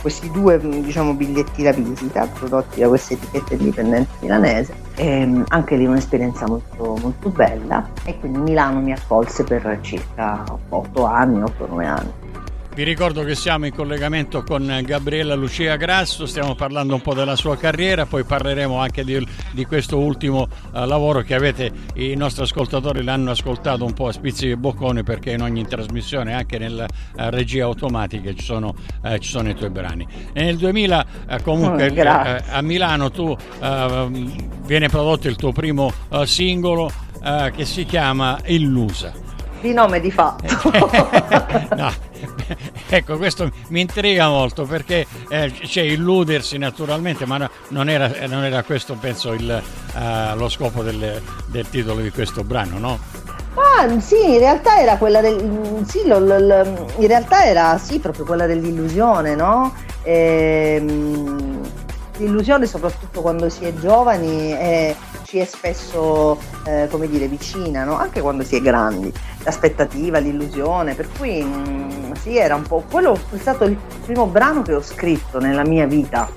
questi 0.02 0.30
due 0.30 0.58
diciamo, 0.58 1.14
biglietti 1.14 1.62
da 1.62 1.72
visita 1.72 2.26
prodotti 2.26 2.80
da 2.80 2.88
questa 2.88 3.14
etichetta 3.14 3.54
indipendente 3.54 4.10
milanese 4.20 4.74
e 4.96 5.42
anche 5.48 5.76
lì 5.76 5.86
un'esperienza 5.86 6.46
molto, 6.46 6.94
molto 7.00 7.30
bella 7.30 7.88
e 8.04 8.18
quindi 8.18 8.38
Milano 8.38 8.80
mi 8.80 8.92
accolse 8.92 9.44
per 9.44 9.78
circa 9.80 10.44
8 10.68 11.04
anni, 11.06 11.40
8-9 11.40 11.84
anni. 11.84 12.12
Vi 12.76 12.82
ricordo 12.82 13.24
che 13.24 13.34
siamo 13.34 13.64
in 13.64 13.74
collegamento 13.74 14.42
con 14.42 14.82
Gabriella 14.84 15.34
Lucia 15.34 15.76
Grasso, 15.76 16.26
stiamo 16.26 16.54
parlando 16.54 16.92
un 16.92 17.00
po' 17.00 17.14
della 17.14 17.34
sua 17.34 17.56
carriera, 17.56 18.04
poi 18.04 18.22
parleremo 18.22 18.78
anche 18.78 19.02
di, 19.02 19.26
di 19.52 19.64
questo 19.64 19.98
ultimo 19.98 20.42
uh, 20.42 20.84
lavoro 20.84 21.22
che 21.22 21.34
avete, 21.34 21.72
i 21.94 22.14
nostri 22.16 22.42
ascoltatori 22.42 23.02
l'hanno 23.02 23.30
ascoltato 23.30 23.82
un 23.86 23.94
po' 23.94 24.08
a 24.08 24.12
spizzichi 24.12 24.50
e 24.50 24.56
bocconi 24.58 25.04
perché 25.04 25.30
in 25.30 25.40
ogni 25.40 25.66
trasmissione, 25.66 26.34
anche 26.34 26.58
nella 26.58 26.84
uh, 26.84 27.30
regia 27.30 27.64
automatica, 27.64 28.34
ci 28.34 28.44
sono, 28.44 28.74
uh, 29.02 29.16
ci 29.16 29.30
sono, 29.30 29.48
i 29.48 29.54
tuoi 29.54 29.70
brani. 29.70 30.06
E 30.34 30.42
nel 30.42 30.58
2000 30.58 31.06
comunque 31.42 31.88
oh, 31.88 32.42
a 32.50 32.60
Milano 32.60 33.10
tu 33.10 33.34
viene 34.66 34.88
prodotto 34.88 35.28
il 35.28 35.36
tuo 35.36 35.52
primo 35.52 35.90
singolo 36.24 36.92
che 37.54 37.64
si 37.64 37.86
chiama 37.86 38.38
Illusa. 38.44 39.25
Di 39.60 39.72
nome 39.72 40.00
di 40.00 40.10
fatto. 40.10 40.70
no. 41.76 41.92
Ecco, 42.88 43.16
questo 43.16 43.50
mi 43.68 43.80
intriga 43.80 44.28
molto 44.28 44.64
perché 44.64 45.06
eh, 45.28 45.52
c'è 45.52 45.82
illudersi 45.82 46.56
naturalmente, 46.58 47.26
ma 47.26 47.38
no, 47.38 47.50
non, 47.68 47.88
era, 47.88 48.10
non, 48.26 48.44
era, 48.44 48.62
questo, 48.62 48.94
penso, 48.94 49.32
il, 49.32 49.62
uh, 49.94 50.36
lo 50.36 50.48
scopo 50.48 50.82
del, 50.82 51.20
del 51.46 51.68
titolo 51.68 52.00
di 52.00 52.10
questo 52.10 52.44
brano, 52.44 52.78
no? 52.78 52.98
Ah, 53.54 54.00
sì, 54.00 54.34
in 54.34 54.38
realtà 54.38 54.78
era 54.78 54.96
quella 54.96 55.20
del. 55.20 55.82
Sì, 55.86 56.06
lo, 56.06 56.18
lo, 56.18 56.38
lo, 56.38 56.86
in 56.98 57.06
realtà 57.06 57.44
era 57.44 57.78
sì, 57.78 57.98
proprio 57.98 58.24
quella 58.24 58.46
dell'illusione, 58.46 59.34
no? 59.34 59.74
Ehm, 60.02 61.60
l'illusione, 62.18 62.66
soprattutto 62.66 63.22
quando 63.22 63.48
si 63.48 63.64
è 63.64 63.74
giovani, 63.74 64.50
è, 64.50 64.94
ci 65.26 65.38
è 65.38 65.44
spesso, 65.44 66.38
eh, 66.64 66.86
come 66.90 67.08
dire, 67.08 67.26
vicina, 67.26 67.84
no? 67.84 67.98
Anche 67.98 68.20
quando 68.20 68.44
si 68.44 68.56
è 68.56 68.60
grandi. 68.60 69.12
L'aspettativa, 69.42 70.18
l'illusione, 70.18 70.94
per 70.94 71.08
cui 71.18 71.42
mh, 71.42 71.48
mm, 71.48 72.12
sì, 72.12 72.36
era 72.36 72.54
un 72.54 72.62
po'. 72.62 72.84
Quello 72.88 73.18
è 73.32 73.36
stato 73.36 73.64
il 73.64 73.76
primo 74.04 74.26
brano 74.26 74.62
che 74.62 74.74
ho 74.74 74.82
scritto 74.82 75.40
nella 75.40 75.64
mia 75.64 75.86
vita. 75.86 76.30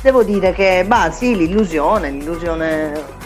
Devo 0.00 0.22
dire 0.22 0.52
che, 0.52 0.84
bah, 0.86 1.10
sì, 1.10 1.36
l'illusione, 1.36 2.10
l'illusione 2.10 3.24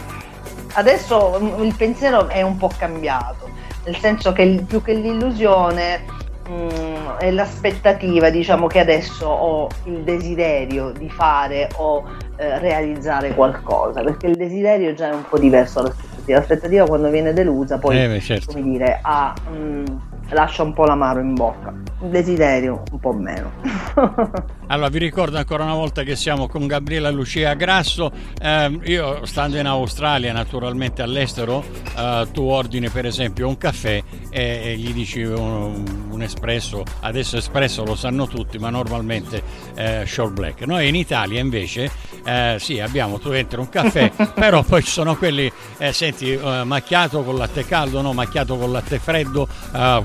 adesso 0.73 1.37
il 1.59 1.75
pensiero 1.75 2.27
è 2.27 2.41
un 2.41 2.57
po' 2.57 2.71
cambiato, 2.77 3.49
nel 3.85 3.97
senso 3.97 4.31
che 4.31 4.63
più 4.67 4.81
che 4.81 4.93
l'illusione 4.93 6.03
mh, 6.47 6.53
mm, 6.53 7.07
è 7.19 7.31
l'aspettativa, 7.31 8.29
diciamo 8.29 8.67
che 8.67 8.79
adesso 8.79 9.27
ho 9.27 9.67
il 9.85 10.03
desiderio 10.03 10.91
di 10.91 11.09
fare 11.09 11.69
o 11.75 12.03
eh, 12.41 12.57
realizzare 12.57 13.35
qualcosa, 13.35 14.01
perché 14.01 14.25
il 14.25 14.35
desiderio 14.35 14.93
già 14.93 15.11
è 15.11 15.13
un 15.13 15.23
po' 15.29 15.37
diverso 15.37 15.81
dall'aspettativa. 15.81 16.39
L'aspettativa 16.39 16.85
quando 16.85 17.09
viene 17.09 17.33
delusa 17.33 17.77
poi, 17.77 18.03
eh, 18.03 18.19
certo. 18.19 18.51
come 18.51 18.63
dire, 18.63 18.99
ha... 19.01 19.33
Mh, 19.47 19.83
lascia 20.31 20.63
un 20.63 20.73
po' 20.73 20.85
l'amaro 20.85 21.19
in 21.19 21.33
bocca. 21.33 21.73
Il 22.01 22.09
desiderio 22.09 22.83
un 22.91 22.99
po' 22.99 23.13
meno. 23.13 23.51
allora 24.71 24.87
vi 24.87 24.99
ricordo 24.99 25.37
ancora 25.37 25.63
una 25.63 25.75
volta 25.75 26.03
che 26.03 26.15
siamo 26.15 26.47
con 26.47 26.65
Gabriela 26.65 27.09
Lucia 27.09 27.53
Grasso. 27.55 28.09
Eh, 28.41 28.79
io 28.85 29.25
stando 29.25 29.57
in 29.57 29.65
Australia, 29.65 30.31
naturalmente 30.31 31.01
all'estero, 31.01 31.61
eh, 31.97 32.27
tu 32.31 32.43
ordini 32.43 32.87
per 32.89 33.05
esempio 33.05 33.49
un 33.49 33.57
caffè 33.57 34.01
e, 34.29 34.61
e 34.63 34.77
gli 34.77 34.93
dici 34.93 35.23
un, 35.23 36.07
un, 36.09 36.21
espresso. 36.21 36.85
Adesso 37.01 37.35
espresso 37.35 37.83
lo 37.83 37.95
sanno 37.95 38.27
tutti, 38.27 38.57
ma 38.59 38.69
normalmente 38.69 39.43
eh, 39.75 40.05
short 40.05 40.31
black. 40.31 40.61
Noi 40.61 40.87
in 40.87 40.95
Italia 40.95 41.41
invece 41.41 41.91
eh, 42.23 42.55
sì, 42.57 42.79
abbiamo, 42.79 43.19
tu 43.19 43.31
entri 43.31 43.59
un 43.59 43.67
caffè, 43.67 44.09
però 44.33 44.63
poi 44.63 44.83
ci 44.83 44.91
sono 44.91 45.17
quelli, 45.17 45.51
eh, 45.79 45.91
senti, 45.91 46.31
eh, 46.31 46.63
macchiato 46.63 47.23
con 47.23 47.35
latte 47.35 47.65
caldo, 47.65 47.99
no, 48.01 48.13
macchiato 48.13 48.55
con 48.55 48.71
latte 48.71 48.99
freddo, 48.99 49.47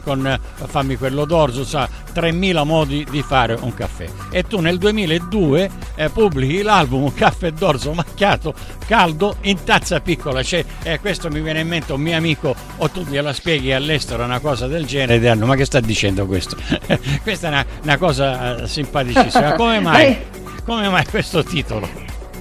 con 0.03 0.17
con 0.17 0.39
fammi 0.67 0.97
quello 0.97 1.25
d'orzo, 1.25 1.65
sa 1.65 1.89
3000 2.13 2.65
modi 2.65 3.07
di 3.09 3.23
fare 3.23 3.57
un 3.61 3.75
caffè. 3.75 4.09
E 4.31 4.43
tu 4.45 4.56
nel 4.61 4.79
2002 4.79 5.71
eh, 5.95 6.11
pubblichi 6.11 6.63
l'album 6.63 7.13
caffè 7.13 7.51
d'orzo 7.51 7.93
macchiato 7.93 8.55
caldo 8.87 9.37
in 9.43 9.63
tazza 9.65 10.01
piccola. 10.01 10.43
Cioè, 10.43 10.65
eh, 10.83 11.01
questo 11.01 11.31
mi 11.31 11.41
viene 11.41 11.61
in 11.61 11.69
mente 11.69 11.93
un 11.93 12.01
mio 12.01 12.17
amico 12.17 12.55
o 12.77 12.89
tu 12.91 13.03
gliela 13.03 13.33
spieghi 13.33 13.73
all'estero 13.73 14.25
una 14.25 14.41
cosa 14.41 14.67
del 14.67 14.87
genere 14.87 15.15
e 15.15 15.19
diranno 15.21 15.47
ma 15.47 15.55
che 15.55 15.65
sta 15.65 15.81
dicendo 15.81 16.27
questo? 16.27 16.57
Questa 17.23 17.47
è 17.49 17.51
una, 17.51 17.67
una 17.83 17.97
cosa 17.99 18.63
eh, 18.63 18.67
simpaticissima. 18.69 19.55
Come 19.55 19.81
mai, 19.81 20.17
come 20.65 20.89
mai 20.89 21.05
questo 21.07 21.43
titolo? 21.43 21.89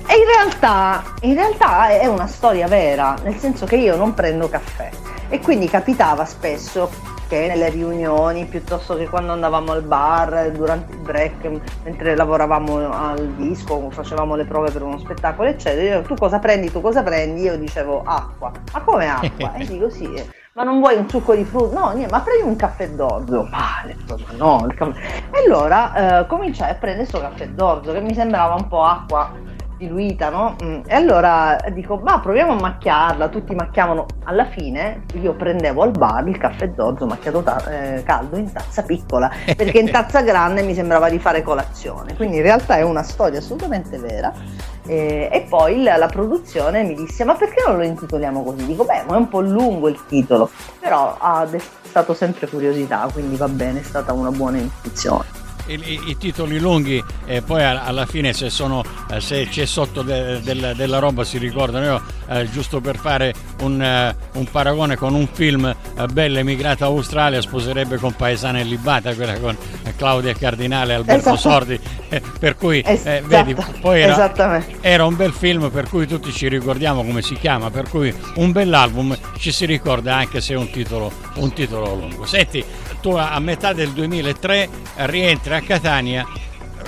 E 0.07 0.15
in 0.17 0.25
realtà, 0.25 1.03
in 1.21 1.33
realtà 1.33 1.87
è 1.99 2.05
una 2.05 2.27
storia 2.27 2.67
vera, 2.67 3.15
nel 3.23 3.37
senso 3.37 3.65
che 3.65 3.75
io 3.75 3.95
non 3.95 4.13
prendo 4.13 4.47
caffè 4.47 4.89
e 5.29 5.39
quindi 5.39 5.67
capitava 5.67 6.25
spesso 6.25 7.14
che 7.27 7.47
nelle 7.47 7.69
riunioni 7.69 8.45
piuttosto 8.45 8.95
che 8.95 9.07
quando 9.07 9.31
andavamo 9.31 9.71
al 9.71 9.81
bar 9.83 10.51
durante 10.51 10.93
il 10.93 10.99
break 10.99 11.49
mentre 11.83 12.15
lavoravamo 12.15 12.91
al 12.91 13.27
disco 13.35 13.89
facevamo 13.89 14.35
le 14.35 14.45
prove 14.45 14.71
per 14.71 14.81
uno 14.81 14.97
spettacolo 14.97 15.49
eccetera. 15.49 16.01
Tu 16.01 16.15
cosa 16.15 16.39
prendi? 16.39 16.71
Tu 16.71 16.81
cosa 16.81 17.03
prendi? 17.03 17.41
Io 17.41 17.57
dicevo 17.57 18.03
acqua. 18.05 18.51
Ma 18.73 18.81
come 18.81 19.09
acqua? 19.09 19.53
E 19.53 19.65
dico 19.65 19.89
sì. 19.89 20.09
Ma 20.53 20.63
non 20.63 20.79
vuoi 20.79 20.95
un 20.95 21.09
succo 21.09 21.35
di 21.35 21.43
frutta? 21.43 21.79
No 21.79 21.91
niente 21.91 22.11
ma 22.11 22.21
prendi 22.21 22.47
un 22.47 22.55
caffè 22.55 22.89
d'orzo. 22.89 23.47
Male 23.49 23.95
ma 24.07 24.17
no 24.37 24.67
e 24.69 25.43
allora 25.45 26.21
eh, 26.21 26.27
cominciai 26.27 26.71
a 26.71 26.75
prendere 26.75 27.07
questo 27.09 27.19
caffè 27.27 27.47
d'orzo 27.49 27.91
che 27.91 28.01
mi 28.01 28.13
sembrava 28.13 28.55
un 28.55 28.67
po' 28.67 28.83
acqua 28.83 29.53
diluita, 29.77 30.29
no? 30.29 30.55
Mm. 30.63 30.81
E 30.85 30.95
allora 30.95 31.57
dico, 31.71 31.97
ma 31.97 32.19
proviamo 32.19 32.53
a 32.53 32.59
macchiarla, 32.59 33.29
tutti 33.29 33.53
macchiavano. 33.55 34.05
Alla 34.25 34.45
fine 34.45 35.03
io 35.21 35.33
prendevo 35.33 35.83
al 35.83 35.91
bar 35.91 36.27
il 36.27 36.37
caffè 36.37 36.69
d'orzo 36.69 37.05
macchiato 37.05 37.41
ta- 37.43 37.63
eh, 37.69 38.03
caldo 38.03 38.37
in 38.37 38.51
tazza 38.51 38.83
piccola, 38.83 39.31
perché 39.55 39.79
in 39.79 39.89
tazza 39.91 40.21
grande 40.21 40.61
mi 40.63 40.73
sembrava 40.73 41.09
di 41.09 41.19
fare 41.19 41.41
colazione. 41.41 42.15
Quindi 42.15 42.37
in 42.37 42.43
realtà 42.43 42.77
è 42.77 42.81
una 42.81 43.03
storia 43.03 43.39
assolutamente 43.39 43.97
vera. 43.97 44.33
Eh, 44.87 45.29
e 45.31 45.45
poi 45.49 45.81
la, 45.81 45.97
la, 45.97 46.07
produzione 46.07 46.83
mi 46.83 46.93
disse, 46.93 47.23
ma 47.23 47.33
perché 47.33 47.63
non 47.65 47.77
lo 47.77 47.83
intitoliamo 47.83 48.43
così? 48.43 48.65
Dico, 48.65 48.85
beh, 48.85 49.03
ma 49.07 49.15
è 49.15 49.17
un 49.17 49.27
po' 49.27 49.41
lungo 49.41 49.87
il 49.87 49.99
titolo, 50.07 50.49
però 50.79 51.15
ha 51.19 51.45
destato 51.45 52.13
sempre 52.13 52.47
curiosità, 52.47 53.07
quindi 53.11 53.35
va 53.35 53.47
bene, 53.47 53.79
è 53.79 53.83
stata 53.83 54.13
una 54.13 54.29
buona 54.29 54.57
intuizione 54.57 55.34
i, 55.67 56.01
i, 56.07 56.17
titoli 56.17 56.59
lunghi 56.59 57.03
e 57.25 57.41
poi 57.41 57.63
alla 57.63 58.05
fine 58.05 58.33
se, 58.33 58.49
sono, 58.49 58.83
eh, 59.09 59.19
se 59.19 59.47
c'è 59.47 59.65
sotto 59.65 60.01
de, 60.01 60.41
de, 60.41 60.73
della 60.75 60.99
roba 60.99 61.23
si 61.23 61.37
ricordano. 61.37 61.85
Io, 61.85 62.01
eh, 62.27 62.49
giusto 62.49 62.81
per 62.81 62.97
fare 62.97 63.33
un, 63.61 64.13
uh, 64.33 64.37
un, 64.39 64.45
paragone 64.51 64.95
con 64.95 65.13
un 65.13 65.27
film, 65.31 65.73
uh, 65.97 66.05
Bella 66.05 66.39
emigrata 66.39 66.85
Australia 66.85 67.41
sposerebbe 67.41 67.97
con 67.97 68.13
Paesana 68.13 68.59
e 68.59 68.63
Libata, 68.63 69.13
quella 69.13 69.37
con 69.39 69.55
Claudia 69.95 70.33
Cardinale 70.33 70.93
e 70.93 70.95
Alberto 70.95 71.33
esatto. 71.33 71.37
Sordi, 71.37 71.79
per 72.39 72.55
cui 72.55 72.81
esatto. 72.85 73.27
vedi, 73.27 73.55
poi 73.79 74.01
era, 74.01 74.63
era 74.81 75.05
un 75.05 75.15
bel 75.15 75.31
film 75.31 75.69
per 75.69 75.89
cui 75.89 76.07
tutti 76.07 76.31
ci 76.31 76.47
ricordiamo 76.47 77.03
come 77.03 77.21
si 77.21 77.35
chiama, 77.35 77.69
per 77.69 77.89
cui 77.89 78.13
un 78.35 78.51
bell'album 78.51 79.17
ci 79.37 79.51
si 79.51 79.65
ricorda 79.65 80.15
anche 80.15 80.41
se 80.41 80.53
è 80.53 80.57
un 80.57 80.69
titolo, 80.69 81.11
un 81.35 81.53
titolo 81.53 81.95
lungo. 81.95 82.25
Senti, 82.25 82.63
tu 83.01 83.11
a 83.11 83.39
metà 83.39 83.73
del 83.73 83.91
2003 83.91 84.69
rientri 84.95 85.53
a 85.53 85.61
Catania 85.61 86.25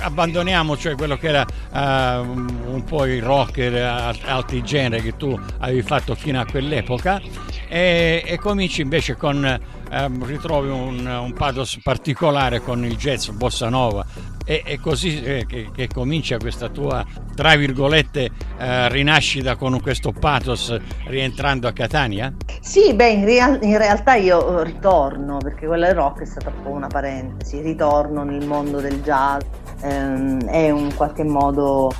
abbandoniamo 0.00 0.76
cioè 0.76 0.94
quello 0.94 1.16
che 1.16 1.28
era 1.28 1.44
uh, 1.72 2.26
un 2.72 2.82
po' 2.84 3.06
il 3.06 3.22
rock 3.22 3.58
e 3.58 3.80
altri 3.80 4.62
generi 4.62 5.02
che 5.02 5.16
tu 5.16 5.38
avevi 5.58 5.82
fatto 5.82 6.14
fino 6.14 6.40
a 6.40 6.46
quell'epoca. 6.46 7.20
E, 7.68 8.22
e 8.24 8.38
cominci 8.38 8.80
invece 8.80 9.14
con 9.16 9.60
um, 9.90 10.24
ritrovi 10.24 10.70
un, 10.70 11.04
un, 11.04 11.32
pathos 11.34 11.78
particolare 11.82 12.62
con 12.62 12.82
il 12.82 12.96
jazz 12.96 13.28
bossa 13.28 13.68
nova 13.68 14.06
e, 14.48 14.62
e 14.64 14.80
così 14.80 15.22
eh, 15.22 15.44
che, 15.46 15.68
che, 15.74 15.88
comincia 15.88 16.38
questa 16.38 16.70
tua 16.70 17.04
tra 17.34 17.54
virgolette 17.54 18.30
eh, 18.56 18.88
rinascita 18.88 19.56
con 19.56 19.78
questo 19.82 20.10
pathos 20.10 20.74
rientrando 21.04 21.68
a 21.68 21.72
Catania? 21.72 22.32
Sì, 22.62 22.94
beh, 22.94 23.10
in, 23.10 23.24
real- 23.26 23.58
in, 23.62 23.76
realtà 23.76 24.14
io 24.14 24.62
ritorno 24.62 25.36
perché 25.36 25.66
quella 25.66 25.88
del 25.88 25.96
rock 25.96 26.22
è 26.22 26.24
stata 26.24 26.48
un 26.48 26.62
po' 26.62 26.70
una 26.70 26.86
parentesi, 26.86 27.60
ritorno 27.60 28.24
nel 28.24 28.46
mondo 28.46 28.80
del 28.80 29.02
jazz, 29.02 29.42
ehm, 29.82 30.46
è 30.46 30.70
in 30.70 30.94
qualche 30.94 31.24
modo 31.24 31.92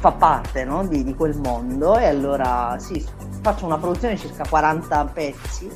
fa 0.00 0.10
parte 0.10 0.64
no? 0.64 0.84
di, 0.84 1.04
di, 1.04 1.14
quel 1.14 1.36
mondo 1.38 1.96
e 1.98 2.06
allora 2.06 2.76
sì, 2.80 3.04
faccio 3.42 3.64
una 3.64 3.78
produzione 3.78 4.14
di 4.14 4.20
circa 4.20 4.44
40 4.48 5.04
pezzi 5.12 5.70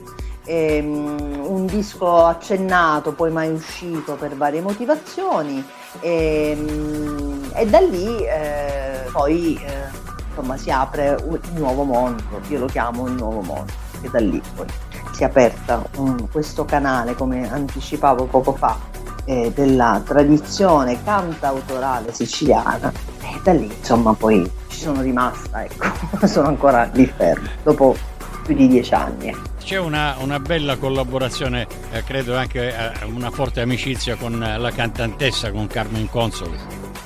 ehm, 0.46 1.44
un 1.44 1.66
disco 1.66 2.24
accennato, 2.24 3.12
poi 3.12 3.30
mai 3.30 3.52
uscito 3.52 4.14
per 4.14 4.34
varie 4.36 4.60
motivazioni 4.60 5.64
e, 6.00 6.56
ehm, 6.56 7.50
e 7.54 7.66
da 7.66 7.80
lì 7.80 8.24
eh, 8.24 9.08
poi 9.12 9.58
eh, 9.62 10.04
insomma, 10.28 10.56
si 10.56 10.70
apre 10.70 11.16
un 11.24 11.38
nuovo 11.54 11.84
mondo, 11.84 12.22
io 12.48 12.58
lo 12.58 12.66
chiamo 12.66 13.02
un 13.02 13.14
nuovo 13.14 13.40
mondo, 13.40 13.72
e 14.02 14.08
da 14.10 14.18
lì 14.18 14.40
poi 14.54 14.66
si 15.12 15.22
è 15.22 15.26
aperta 15.26 15.82
um, 15.96 16.28
questo 16.30 16.64
canale, 16.64 17.14
come 17.14 17.50
anticipavo 17.50 18.26
poco 18.26 18.52
fa, 18.52 18.78
eh, 19.24 19.50
della 19.54 20.02
tradizione 20.04 21.02
cantautorale 21.02 22.12
siciliana 22.12 22.92
e 23.20 23.40
da 23.42 23.52
lì 23.52 23.64
insomma 23.64 24.12
poi 24.12 24.48
ci 24.68 24.78
sono 24.78 25.00
rimasta, 25.00 25.64
ecco, 25.64 26.26
sono 26.28 26.48
ancora 26.48 26.88
lì 26.92 27.06
fermo, 27.06 27.48
dopo 27.62 27.96
più 28.44 28.54
di 28.54 28.68
dieci 28.68 28.94
anni. 28.94 29.34
C'è 29.66 29.78
una, 29.78 30.14
una, 30.20 30.38
bella 30.38 30.76
collaborazione, 30.76 31.66
eh, 31.90 32.04
credo 32.04 32.36
anche 32.36 32.68
eh, 32.68 33.04
una 33.06 33.32
forte 33.32 33.62
amicizia 33.62 34.14
con 34.14 34.38
la 34.38 34.70
cantantessa, 34.70 35.50
con 35.50 35.66
Carmen 35.66 36.08
Consoli. 36.08 36.56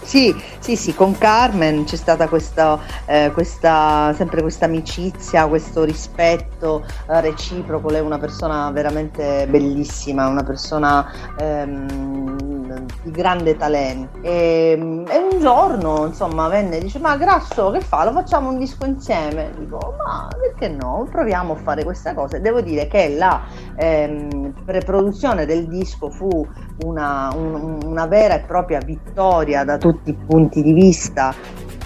Sì, 0.03 0.35
sì, 0.59 0.77
sì, 0.77 0.95
con 0.95 1.17
Carmen 1.17 1.85
c'è 1.85 1.97
stata 1.97 2.29
questa, 2.29 2.79
eh, 3.07 3.31
questa, 3.33 4.13
sempre 4.15 4.43
questa 4.43 4.67
amicizia, 4.67 5.47
questo 5.47 5.85
rispetto 5.85 6.85
eh, 7.09 7.21
reciproco. 7.23 7.89
Lei 7.89 8.01
è 8.01 8.03
una 8.03 8.19
persona 8.19 8.71
veramente 8.73 9.47
bellissima, 9.49 10.27
una 10.27 10.43
persona 10.43 11.11
ehm, 11.39 12.60
di 13.03 13.11
grande 13.11 13.57
talento. 13.57 14.19
E, 14.23 15.05
e, 15.09 15.19
un 15.19 15.41
giorno, 15.41 16.07
insomma, 16.07 16.49
venne 16.49 16.77
e 16.77 16.81
dice: 16.81 16.99
Ma 16.99 17.17
Grasso, 17.17 17.71
che 17.71 17.81
fa? 17.81 18.05
Lo 18.05 18.13
facciamo 18.13 18.51
un 18.51 18.59
disco 18.59 18.87
insieme? 18.87 19.53
Dico, 19.59 19.95
ma 19.99 20.29
perché 20.39 20.69
no? 20.69 21.07
Proviamo 21.11 21.55
a 21.55 21.57
fare 21.57 21.85
questa 21.85 22.15
cosa. 22.15 22.37
E 22.37 22.41
devo 22.41 22.61
dire 22.61 22.87
che 22.87 23.15
la 23.17 23.43
ehm, 23.77 24.55
preproduzione 24.65 25.47
del 25.47 25.67
disco 25.67 26.11
fu 26.11 26.47
una, 26.85 27.31
un, 27.35 27.81
una 27.85 28.07
vera 28.07 28.35
e 28.35 28.41
propria 28.41 28.79
vittoria 28.79 29.65
da 29.65 29.77
tutti 29.77 30.11
i 30.11 30.15
punti 30.15 30.63
di 30.63 30.73
vista 30.73 31.35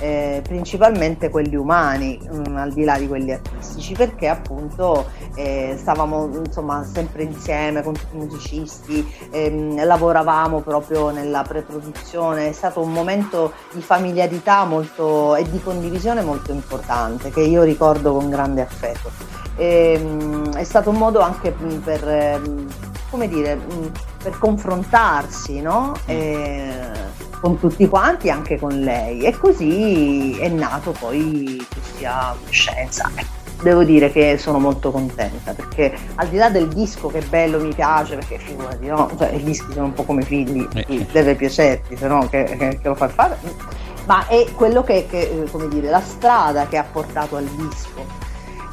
eh, 0.04 0.42
principalmente 0.42 1.30
quelli 1.30 1.56
umani, 1.56 2.20
mh, 2.20 2.50
mm, 2.50 2.56
al 2.56 2.72
di 2.72 2.84
là 2.84 2.98
di 2.98 3.08
quelli 3.08 3.32
artistici, 3.32 3.94
perché 3.94 4.28
appunto 4.28 5.06
eh, 5.34 5.76
stavamo 5.78 6.28
insomma 6.44 6.84
sempre 6.84 7.22
insieme 7.22 7.82
con 7.82 7.94
tutti 7.94 8.14
i 8.14 8.18
musicisti, 8.18 9.14
ehm, 9.30 9.82
lavoravamo 9.82 10.60
proprio 10.60 11.08
nella 11.08 11.42
pre-produzione, 11.42 12.48
è 12.48 12.52
stato 12.52 12.82
un 12.82 12.92
momento 12.92 13.52
di 13.72 13.80
familiarità 13.80 14.66
molto, 14.66 15.36
e 15.36 15.48
di 15.48 15.62
condivisione 15.62 16.20
molto 16.20 16.52
importante 16.52 17.30
che 17.30 17.40
io 17.40 17.62
ricordo 17.62 18.12
con 18.12 18.28
grande 18.28 18.60
affetto. 18.60 19.10
E, 19.56 19.98
mh, 19.98 20.56
è 20.56 20.64
stato 20.64 20.90
un 20.90 20.96
modo 20.96 21.20
anche 21.20 21.52
per, 21.82 22.06
ehm, 22.06 22.66
come 23.08 23.28
dire, 23.28 23.54
mh, 23.54 23.92
per 24.22 24.38
confrontarsi, 24.38 25.62
no? 25.62 25.94
E, 26.04 27.12
con 27.44 27.58
tutti 27.58 27.86
quanti, 27.88 28.30
anche 28.30 28.58
con 28.58 28.72
lei. 28.80 29.20
E 29.20 29.36
così 29.36 30.34
è 30.38 30.48
nato 30.48 30.92
poi 30.98 31.62
questa 31.70 32.34
scienza. 32.48 33.10
Devo 33.62 33.84
dire 33.84 34.10
che 34.10 34.38
sono 34.38 34.58
molto 34.58 34.90
contenta 34.90 35.52
perché 35.52 35.94
al 36.14 36.28
di 36.28 36.36
là 36.36 36.48
del 36.48 36.68
disco 36.68 37.08
che 37.08 37.20
bello, 37.20 37.60
mi 37.60 37.74
piace, 37.74 38.14
perché 38.14 38.38
figurati, 38.38 38.86
no? 38.86 39.10
Cioè, 39.18 39.32
i 39.34 39.42
dischi 39.42 39.72
sono 39.72 39.86
un 39.86 39.92
po' 39.92 40.04
come 40.04 40.22
figli, 40.22 40.66
eh. 40.72 41.06
deve 41.12 41.34
piacerti, 41.34 41.98
se 41.98 42.06
no 42.06 42.26
che, 42.30 42.44
che, 42.44 42.56
che, 42.56 42.88
lo 42.88 42.94
fai 42.94 43.10
fare. 43.10 43.36
Ma 44.06 44.26
è 44.26 44.46
quello 44.54 44.82
che, 44.82 45.06
che, 45.06 45.44
come 45.50 45.68
dire, 45.68 45.90
la 45.90 46.00
strada 46.00 46.66
che 46.66 46.78
ha 46.78 46.84
portato 46.90 47.36
al 47.36 47.44
disco, 47.44 48.06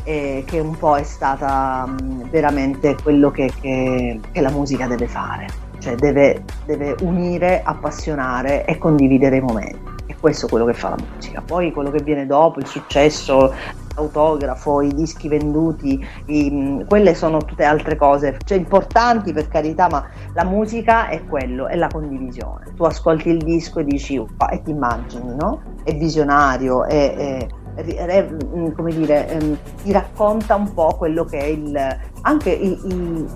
eh, 0.04 0.46
che 0.48 0.60
un 0.60 0.78
po' 0.78 0.96
è 0.96 1.04
stata 1.04 1.86
mh, 1.88 2.30
veramente 2.30 2.96
quello 3.04 3.32
che, 3.32 3.52
che 3.60 4.20
la 4.40 4.50
musica 4.50 4.88
deve 4.88 5.10
fare 5.10 5.71
cioè 5.82 5.96
deve, 5.96 6.44
deve 6.66 6.96
unire, 7.02 7.62
appassionare 7.64 8.66
e 8.66 8.78
condividere 8.78 9.38
i 9.38 9.42
momenti. 9.42 9.90
E 10.06 10.16
questo 10.20 10.46
è 10.46 10.50
quello 10.50 10.66
che 10.66 10.74
fa 10.74 10.90
la 10.90 10.98
musica. 11.14 11.42
Poi 11.42 11.72
quello 11.72 11.90
che 11.90 12.04
viene 12.04 12.26
dopo, 12.26 12.60
il 12.60 12.68
successo, 12.68 13.54
l'autografo, 13.96 14.82
i 14.82 14.94
dischi 14.94 15.28
venduti, 15.28 16.06
i, 16.28 16.86
quelle 16.88 17.16
sono 17.16 17.40
tutte 17.40 17.64
altre 17.64 17.96
cose, 17.96 18.38
cioè 18.46 18.58
importanti 18.58 19.34
per 19.34 19.48
carità, 19.48 19.88
ma 19.90 20.08
la 20.34 20.44
musica 20.44 21.08
è 21.08 21.26
quello, 21.26 21.68
è 21.68 21.76
la 21.76 21.88
condivisione. 21.88 22.74
Tu 22.76 22.84
ascolti 22.84 23.30
il 23.30 23.40
disco 23.40 23.80
e 23.80 23.84
dici 23.84 24.18
oh, 24.18 24.28
e 24.52 24.62
ti 24.62 24.72
immagini, 24.72 25.36
no? 25.36 25.62
È 25.84 25.96
visionario, 25.96 26.86
è, 26.86 27.48
è 27.76 28.28
mm, 28.30 28.72
come 28.76 28.94
dire, 28.94 29.28
ehm, 29.30 29.58
ti 29.84 29.92
racconta 29.92 30.56
un 30.56 30.74
po' 30.74 30.96
quello 30.98 31.26
che 31.26 31.40
è 31.40 31.46
il, 31.46 31.98
anche 32.22 32.52
il, 32.52 32.80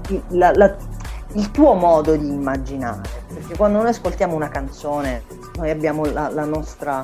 il, 0.09 0.21
la, 0.29 0.51
la, 0.53 0.75
il 1.35 1.51
tuo 1.51 1.73
modo 1.73 2.15
di 2.15 2.27
immaginare, 2.27 3.23
perché 3.27 3.55
quando 3.55 3.79
noi 3.79 3.89
ascoltiamo 3.89 4.35
una 4.35 4.49
canzone 4.49 5.23
noi 5.55 5.69
abbiamo 5.69 6.05
la, 6.05 6.29
la 6.29 6.45
nostra, 6.45 7.01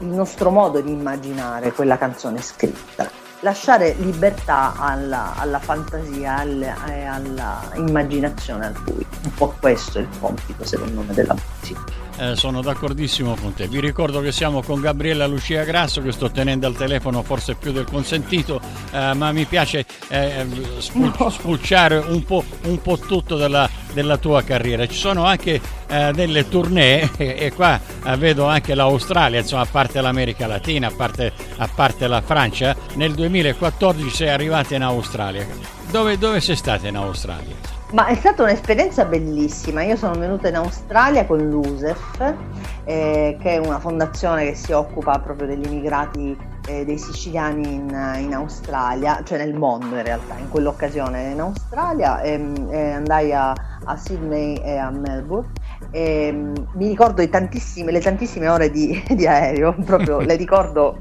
il 0.00 0.06
nostro 0.06 0.50
modo 0.50 0.80
di 0.80 0.90
immaginare 0.90 1.72
quella 1.72 1.96
canzone 1.96 2.40
scritta. 2.40 3.10
Lasciare 3.40 3.94
libertà 3.98 4.74
alla, 4.76 5.34
alla 5.36 5.60
fantasia 5.60 6.42
e 6.42 7.04
alla 7.04 7.70
immaginazione 7.74 8.66
altrui. 8.66 9.06
Un 9.24 9.34
po' 9.34 9.54
questo 9.60 9.98
è 9.98 10.00
il 10.00 10.08
compito, 10.18 10.64
secondo 10.64 11.02
me, 11.02 11.14
della 11.14 11.34
musica 11.34 12.06
eh, 12.18 12.36
sono 12.36 12.60
d'accordissimo 12.60 13.36
con 13.40 13.54
te. 13.54 13.68
Vi 13.68 13.80
ricordo 13.80 14.20
che 14.20 14.32
siamo 14.32 14.62
con 14.62 14.80
Gabriella 14.80 15.26
Lucia 15.26 15.64
Grasso 15.64 16.02
che 16.02 16.12
sto 16.12 16.30
tenendo 16.30 16.66
al 16.66 16.74
telefono 16.74 17.22
forse 17.22 17.54
più 17.54 17.72
del 17.72 17.84
consentito, 17.84 18.60
eh, 18.92 19.14
ma 19.14 19.32
mi 19.32 19.44
piace 19.44 19.84
eh, 20.08 20.46
spul- 20.78 21.12
no. 21.16 21.30
spulciare 21.30 21.98
un 21.98 22.24
po', 22.24 22.44
un 22.64 22.80
po 22.82 22.98
tutto 22.98 23.36
della, 23.36 23.68
della, 23.92 24.16
tua 24.16 24.42
carriera. 24.42 24.86
Ci 24.86 24.96
sono 24.96 25.24
anche 25.24 25.60
eh, 25.86 26.12
delle 26.12 26.48
tournée 26.48 27.10
e 27.16 27.52
qua 27.54 27.80
eh, 28.04 28.16
vedo 28.16 28.46
anche 28.46 28.74
l'Australia, 28.74 29.40
insomma, 29.40 29.62
a 29.62 29.68
parte 29.70 30.00
l'America 30.00 30.46
Latina, 30.46 30.88
a 30.88 30.92
parte, 30.94 31.32
a 31.56 31.68
parte 31.72 32.06
la 32.08 32.20
Francia. 32.20 32.76
Nel 32.94 33.14
2014 33.14 34.10
sei 34.10 34.28
arrivata 34.28 34.74
in 34.74 34.82
Australia. 34.82 35.46
Dove, 35.90 36.18
dove 36.18 36.40
sei 36.40 36.56
stata 36.56 36.88
in 36.88 36.96
Australia? 36.96 37.77
Ma 37.92 38.04
è 38.06 38.14
stata 38.16 38.42
un'esperienza 38.42 39.06
bellissima. 39.06 39.82
Io 39.82 39.96
sono 39.96 40.12
venuta 40.12 40.48
in 40.48 40.56
Australia 40.56 41.24
con 41.24 41.38
l'USEF, 41.38 42.34
eh, 42.84 43.38
che 43.40 43.54
è 43.54 43.56
una 43.56 43.78
fondazione 43.78 44.44
che 44.44 44.54
si 44.54 44.72
occupa 44.72 45.18
proprio 45.20 45.46
degli 45.46 45.64
immigrati 45.64 46.36
eh, 46.66 46.84
dei 46.84 46.98
siciliani 46.98 47.72
in, 47.72 48.16
in, 48.18 48.34
Australia, 48.34 49.22
cioè 49.24 49.38
nel 49.38 49.54
mondo 49.54 49.96
in 49.96 50.02
realtà. 50.02 50.36
In 50.36 50.50
quell'occasione 50.50 51.30
in 51.30 51.40
Australia 51.40 52.20
e, 52.20 52.32
ehm, 52.32 52.68
e 52.70 52.90
andai 52.92 53.32
a, 53.32 53.54
a 53.84 53.96
Sydney 53.96 54.56
e 54.56 54.76
a 54.76 54.90
Melbourne 54.90 55.50
e, 55.90 56.30
mm, 56.32 56.54
mi 56.74 56.88
ricordo 56.88 57.22
le 57.22 57.28
tantissime 57.28 58.48
ore 58.48 58.70
di, 58.70 59.02
di 59.14 59.26
aereo, 59.26 59.74
proprio 59.84 60.20
le 60.20 60.36
ricordo 60.36 60.98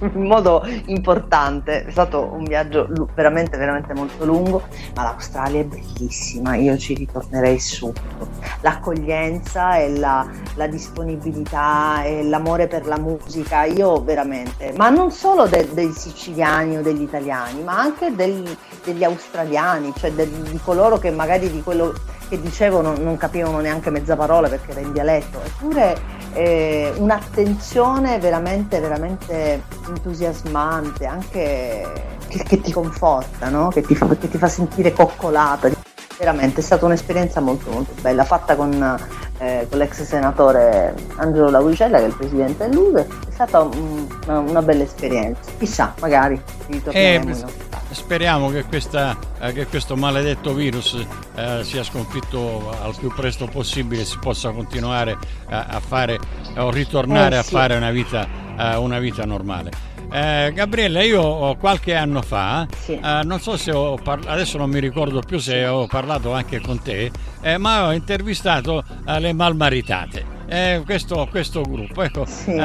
in 0.00 0.24
modo 0.26 0.64
importante. 0.86 1.84
È 1.84 1.90
stato 1.90 2.30
un 2.32 2.44
viaggio 2.44 2.88
veramente, 3.14 3.56
veramente 3.56 3.94
molto 3.94 4.24
lungo, 4.24 4.62
ma 4.94 5.04
l'Australia 5.04 5.60
è 5.60 5.64
bellissima, 5.64 6.56
io 6.56 6.76
ci 6.76 6.94
ritornerei 6.94 7.58
subito. 7.58 8.28
L'accoglienza 8.60 9.76
e 9.76 9.96
la, 9.96 10.26
la 10.54 10.66
disponibilità 10.66 12.02
e 12.02 12.24
l'amore 12.24 12.66
per 12.66 12.86
la 12.86 12.98
musica, 12.98 13.64
io 13.64 14.02
veramente, 14.02 14.72
ma 14.76 14.88
non 14.88 15.10
solo 15.10 15.46
de, 15.46 15.68
dei 15.72 15.92
siciliani 15.92 16.76
o 16.76 16.82
degli 16.82 17.02
italiani, 17.02 17.62
ma 17.62 17.78
anche 17.78 18.14
del, 18.14 18.56
degli 18.84 19.04
australiani, 19.04 19.92
cioè 19.96 20.12
de, 20.12 20.28
di 20.28 20.58
coloro 20.62 20.98
che 20.98 21.10
magari 21.10 21.50
di 21.50 21.62
quello 21.62 21.94
che 22.28 22.40
dicevo 22.40 22.80
non, 22.80 22.96
non, 23.02 23.16
capivano 23.16 23.60
neanche 23.60 23.90
mezza 23.90 24.16
parola 24.16 24.48
perché 24.48 24.72
era 24.72 24.80
in 24.80 24.92
dialetto, 24.92 25.40
eppure 25.42 25.96
eh, 26.34 26.92
un'attenzione 26.96 28.18
veramente, 28.18 28.80
veramente 28.80 29.62
entusiasmante, 29.88 31.06
anche 31.06 32.16
che, 32.28 32.42
che 32.44 32.60
ti 32.60 32.72
conforta, 32.72 33.48
no? 33.48 33.68
che, 33.68 33.82
ti 33.82 33.94
fa, 33.94 34.06
che, 34.16 34.28
ti 34.28 34.38
fa, 34.38 34.48
sentire 34.48 34.92
coccolata. 34.92 35.70
Veramente 36.18 36.60
è 36.60 36.64
stata 36.64 36.84
un'esperienza 36.84 37.40
molto 37.40 37.70
molto 37.70 37.92
bella, 38.00 38.24
fatta 38.24 38.56
con, 38.56 38.98
eh, 39.38 39.66
con 39.70 39.78
l'ex 39.78 40.02
senatore 40.02 40.92
Angelo 41.16 41.48
Lauricella 41.48 41.98
che 41.98 42.04
è 42.04 42.08
il 42.08 42.16
presidente 42.16 42.68
dell'UVE, 42.68 43.06
è 43.28 43.32
stata 43.32 43.60
un, 43.60 44.06
una, 44.26 44.38
una, 44.40 44.62
bella 44.62 44.82
esperienza. 44.82 45.48
Chissà, 45.58 45.94
magari 46.00 46.40
ritorneremo 46.66 47.30
eh, 47.30 47.67
speriamo 47.90 48.50
che, 48.50 48.64
questa, 48.64 49.16
eh, 49.40 49.52
che, 49.52 49.66
questo 49.66 49.96
maledetto 49.96 50.52
virus 50.54 50.96
eh, 51.34 51.60
sia 51.62 51.82
sconfitto 51.82 52.70
al 52.70 52.94
più 52.96 53.12
presto 53.14 53.46
possibile 53.46 54.02
e 54.02 54.04
si 54.04 54.18
possa 54.18 54.50
continuare 54.50 55.16
a, 55.48 55.66
a 55.66 55.80
fare 55.80 56.18
o 56.56 56.70
ritornare 56.70 57.38
eh, 57.38 57.42
sì. 57.42 57.54
a 57.54 57.58
fare 57.58 57.76
una 57.76 57.90
vita, 57.90 58.26
eh, 58.58 58.76
una 58.76 58.98
vita 58.98 59.24
normale. 59.24 59.70
Eh, 60.10 60.52
Gabriella, 60.54 61.02
io 61.02 61.54
qualche 61.56 61.94
anno 61.94 62.22
fa, 62.22 62.66
sì. 62.74 62.92
eh, 62.92 63.20
non 63.24 63.40
so 63.40 63.56
se 63.56 63.72
ho 63.72 63.96
parlato, 63.96 64.30
adesso 64.32 64.56
non 64.56 64.70
mi 64.70 64.80
ricordo 64.80 65.20
più 65.20 65.38
se 65.38 65.66
ho 65.66 65.86
parlato 65.86 66.32
anche 66.32 66.60
con 66.60 66.80
te, 66.80 67.10
eh, 67.42 67.58
ma 67.58 67.86
ho 67.86 67.92
intervistato 67.92 68.82
eh, 69.06 69.20
le 69.20 69.32
Malmaritate. 69.32 70.36
Eh, 70.46 70.82
questo, 70.86 71.28
questo, 71.30 71.60
gruppo, 71.60 72.02
ecco, 72.02 72.24
sì 72.24 72.56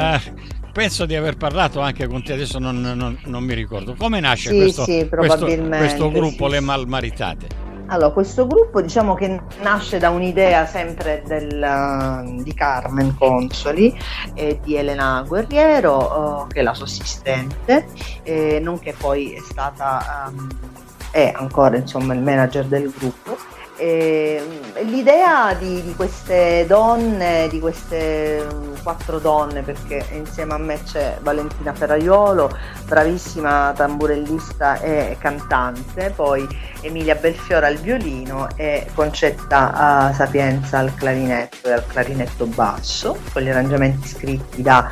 penso 0.74 1.06
di 1.06 1.14
aver 1.14 1.36
parlato 1.36 1.80
anche 1.80 2.08
con 2.08 2.22
te, 2.24 2.32
adesso 2.32 2.58
non, 2.58 2.80
non, 2.80 3.16
non 3.26 3.44
mi 3.44 3.54
ricordo. 3.54 3.94
Come 3.96 4.18
nasce 4.18 4.50
sì, 4.50 4.56
questo, 4.56 4.84
sì, 4.84 5.08
questo, 5.08 5.46
questo, 5.46 6.10
gruppo, 6.10 6.46
sì. 6.46 6.50
Le 6.50 6.60
Malmaritate? 6.60 7.46
Allora, 7.86 8.10
questo 8.10 8.46
gruppo 8.48 8.80
diciamo 8.80 9.14
che 9.14 9.40
nasce 9.62 9.98
da 9.98 10.10
un'idea 10.10 10.66
sempre 10.66 11.22
del, 11.24 12.40
di 12.42 12.52
Carmen 12.54 13.14
Consoli 13.16 13.96
e 14.34 14.58
di 14.64 14.74
Elena 14.74 15.22
Guerriero, 15.26 16.42
uh, 16.42 16.46
che 16.48 16.58
è 16.58 16.62
la 16.62 16.74
sua 16.74 16.86
assistente, 16.86 17.86
eh, 18.24 18.58
nonché 18.60 18.96
poi 18.98 19.34
è 19.34 19.40
stata, 19.40 20.32
um, 20.34 20.48
è 21.12 21.32
ancora 21.36 21.76
insomma 21.76 22.14
il 22.14 22.20
manager 22.20 22.64
del 22.64 22.92
gruppo 22.96 23.36
e, 23.84 24.42
l'idea 24.84 25.54
di, 25.58 25.82
di, 25.82 25.94
queste 25.94 26.64
donne, 26.66 27.48
di 27.50 27.60
queste 27.60 28.46
mm, 28.50 28.74
quattro 28.82 29.18
donne, 29.18 29.60
perché 29.60 30.06
insieme 30.12 30.54
a 30.54 30.58
me 30.58 30.82
c'è 30.82 31.18
Valentina 31.20 31.74
Ferraiolo, 31.74 32.50
bravissima 32.86 33.74
tamburellista 33.76 34.80
e 34.80 35.16
cantante, 35.20 36.12
poi 36.16 36.46
Emilia 36.80 37.14
Belfiore 37.14 37.66
al 37.66 37.76
violino 37.76 38.48
e 38.56 38.86
Concetta 38.94 40.12
Sapienza 40.14 40.78
al 40.78 40.94
clarinetto 40.94 41.68
e 41.68 41.72
al 41.72 41.86
clarinetto 41.86 42.46
basso, 42.46 43.18
con 43.32 43.42
gli 43.42 43.50
arrangiamenti 43.50 44.08
scritti 44.08 44.62
da 44.62 44.90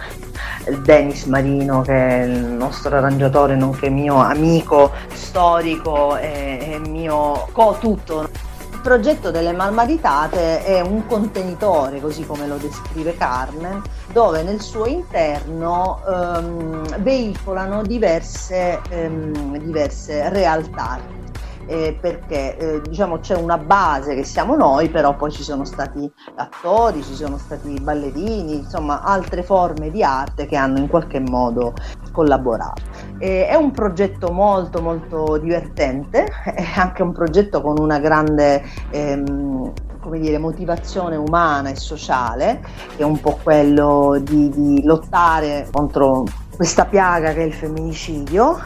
Denis 0.83 1.25
Marino 1.25 1.83
che 1.83 1.93
è 1.93 2.23
il 2.25 2.39
nostro 2.39 2.97
arrangiatore 2.97 3.55
nonché 3.55 3.91
mio 3.91 4.17
amico 4.17 4.93
storico 5.13 6.17
e, 6.17 6.59
e 6.73 6.89
mio 6.89 7.49
co-tutto 7.53 8.51
progetto 8.83 9.31
delle 9.31 9.53
Malmaritate 9.53 10.65
è 10.65 10.81
un 10.81 11.07
contenitore, 11.07 12.01
così 12.01 12.27
come 12.27 12.47
lo 12.47 12.57
descrive 12.57 13.17
Carmen, 13.17 13.81
dove 14.13 14.43
nel 14.43 14.61
suo 14.61 14.87
interno 14.87 16.03
ehm, 16.07 16.99
veicolano 16.99 17.83
diverse, 17.83 18.81
ehm, 18.91 19.57
diverse 19.59 20.29
realtà 20.29 21.22
eh, 21.67 21.97
perché 22.01 22.57
eh, 22.57 22.81
diciamo 22.83 23.19
c'è 23.19 23.37
una 23.37 23.59
base 23.59 24.15
che 24.15 24.25
siamo 24.25 24.57
noi, 24.57 24.89
però 24.89 25.15
poi 25.17 25.31
ci 25.31 25.43
sono 25.43 25.65
stati 25.65 26.11
attori, 26.37 27.03
ci 27.03 27.15
sono 27.15 27.39
stati 27.39 27.79
ballerini, 27.81 28.57
insomma 28.57 29.03
altre 29.03 29.43
forme 29.43 29.91
di 29.91 30.03
arte 30.03 30.47
che 30.47 30.57
hanno 30.57 30.79
in 30.79 30.89
qualche 30.89 31.21
modo 31.21 31.75
collaborato. 32.13 32.83
Eh, 33.19 33.47
è 33.47 33.55
un 33.55 33.71
progetto 33.71 34.33
molto 34.33 34.83
molto 34.83 35.39
divertente, 35.39 36.27
è 36.45 36.67
anche 36.77 37.03
un 37.03 37.13
progetto 37.13 37.61
con 37.61 37.79
una 37.79 37.99
grande 37.99 38.63
ehm, 38.91 39.73
come 40.01 40.19
dire, 40.19 40.37
motivazione 40.39 41.17
umana 41.17 41.71
e 41.71 41.77
sociale, 41.77 42.61
che 42.97 43.03
è 43.03 43.05
un 43.05 43.21
po' 43.21 43.39
quello 43.43 44.19
di, 44.21 44.49
di 44.51 44.83
lottare 44.83 45.69
contro 45.71 46.25
questa 46.55 46.85
piaga 46.85 47.33
che 47.33 47.43
è 47.43 47.47
il 47.47 47.55
femminicidio 47.55 48.59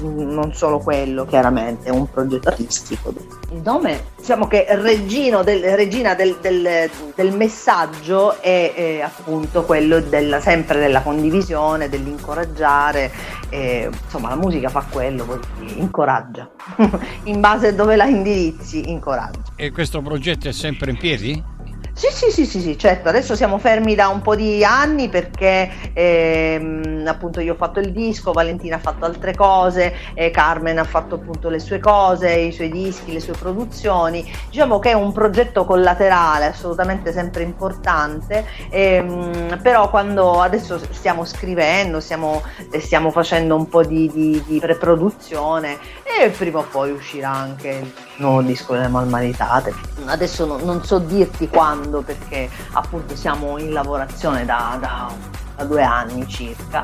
non 0.00 0.52
solo 0.54 0.78
quello, 0.78 1.24
chiaramente, 1.24 1.88
è 1.88 1.90
un 1.90 2.10
progetto 2.10 2.48
artistico. 2.48 3.12
Il 3.50 3.62
nome, 3.62 4.04
diciamo 4.16 4.46
che 4.46 4.66
del, 4.68 5.76
regina 5.76 6.14
del, 6.14 6.36
del, 6.40 6.90
del, 7.14 7.32
messaggio 7.34 8.40
è, 8.40 8.72
è 8.74 9.00
appunto 9.00 9.64
quello 9.64 10.00
della, 10.00 10.40
sempre 10.40 10.78
della 10.78 11.02
condivisione, 11.02 11.88
dell'incoraggiare, 11.88 13.10
e, 13.48 13.90
insomma 14.02 14.28
la 14.28 14.36
musica 14.36 14.68
fa 14.68 14.84
quello, 14.90 15.40
incoraggia, 15.76 16.50
in 17.24 17.40
base 17.40 17.68
a 17.68 17.72
dove 17.72 17.96
la 17.96 18.06
indirizzi, 18.06 18.90
incoraggia. 18.90 19.40
E 19.56 19.70
questo 19.70 20.02
progetto 20.02 20.48
è 20.48 20.52
sempre 20.52 20.90
in 20.90 20.98
piedi? 20.98 21.56
Sì, 21.98 22.06
sì, 22.12 22.30
sì, 22.30 22.46
sì, 22.46 22.60
sì, 22.60 22.78
certo, 22.78 23.08
adesso 23.08 23.34
siamo 23.34 23.58
fermi 23.58 23.96
da 23.96 24.06
un 24.06 24.20
po' 24.22 24.36
di 24.36 24.62
anni 24.62 25.08
perché 25.08 25.68
ehm, 25.92 27.02
appunto 27.08 27.40
io 27.40 27.54
ho 27.54 27.56
fatto 27.56 27.80
il 27.80 27.90
disco, 27.90 28.30
Valentina 28.30 28.76
ha 28.76 28.78
fatto 28.78 29.04
altre 29.04 29.34
cose, 29.34 29.92
eh, 30.14 30.30
Carmen 30.30 30.78
ha 30.78 30.84
fatto 30.84 31.16
appunto 31.16 31.48
le 31.48 31.58
sue 31.58 31.80
cose, 31.80 32.32
i 32.32 32.52
suoi 32.52 32.70
dischi, 32.70 33.12
le 33.12 33.18
sue 33.18 33.32
produzioni. 33.34 34.24
Diciamo 34.48 34.78
che 34.78 34.90
è 34.90 34.92
un 34.92 35.10
progetto 35.10 35.64
collaterale 35.64 36.44
assolutamente 36.46 37.10
sempre 37.10 37.42
importante, 37.42 38.46
ehm, 38.70 39.58
però 39.60 39.90
quando 39.90 40.40
adesso 40.40 40.80
stiamo 40.90 41.24
scrivendo, 41.24 41.98
stiamo, 41.98 42.44
stiamo 42.78 43.10
facendo 43.10 43.56
un 43.56 43.68
po' 43.68 43.82
di, 43.82 44.08
di, 44.12 44.40
di 44.46 44.60
preproduzione 44.60 45.78
e 46.04 46.28
prima 46.30 46.60
o 46.60 46.62
poi 46.70 46.92
uscirà 46.92 47.30
anche 47.30 47.68
il 47.70 47.92
nuovo 48.18 48.42
disco 48.42 48.74
delle 48.74 48.88
Malmaritate. 48.88 49.74
Adesso 50.04 50.46
no, 50.46 50.58
non 50.58 50.84
so 50.84 50.98
dirti 50.98 51.48
quando 51.48 52.02
perché 52.02 52.48
appunto 52.72 53.16
siamo 53.16 53.58
in 53.58 53.72
lavorazione 53.72 54.44
da, 54.44 54.76
da, 54.80 55.12
da 55.56 55.64
due 55.64 55.82
anni 55.82 56.26
circa, 56.28 56.82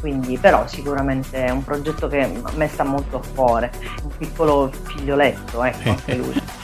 quindi 0.00 0.38
però 0.38 0.66
sicuramente 0.66 1.46
è 1.46 1.50
un 1.50 1.64
progetto 1.64 2.08
che 2.08 2.22
a 2.22 2.52
me 2.54 2.68
sta 2.68 2.84
molto 2.84 3.16
a 3.16 3.22
cuore, 3.34 3.72
un 4.02 4.10
piccolo 4.16 4.70
figlioletto, 4.84 5.62
ecco 5.62 5.90
anche 5.90 6.14
lui. 6.14 6.42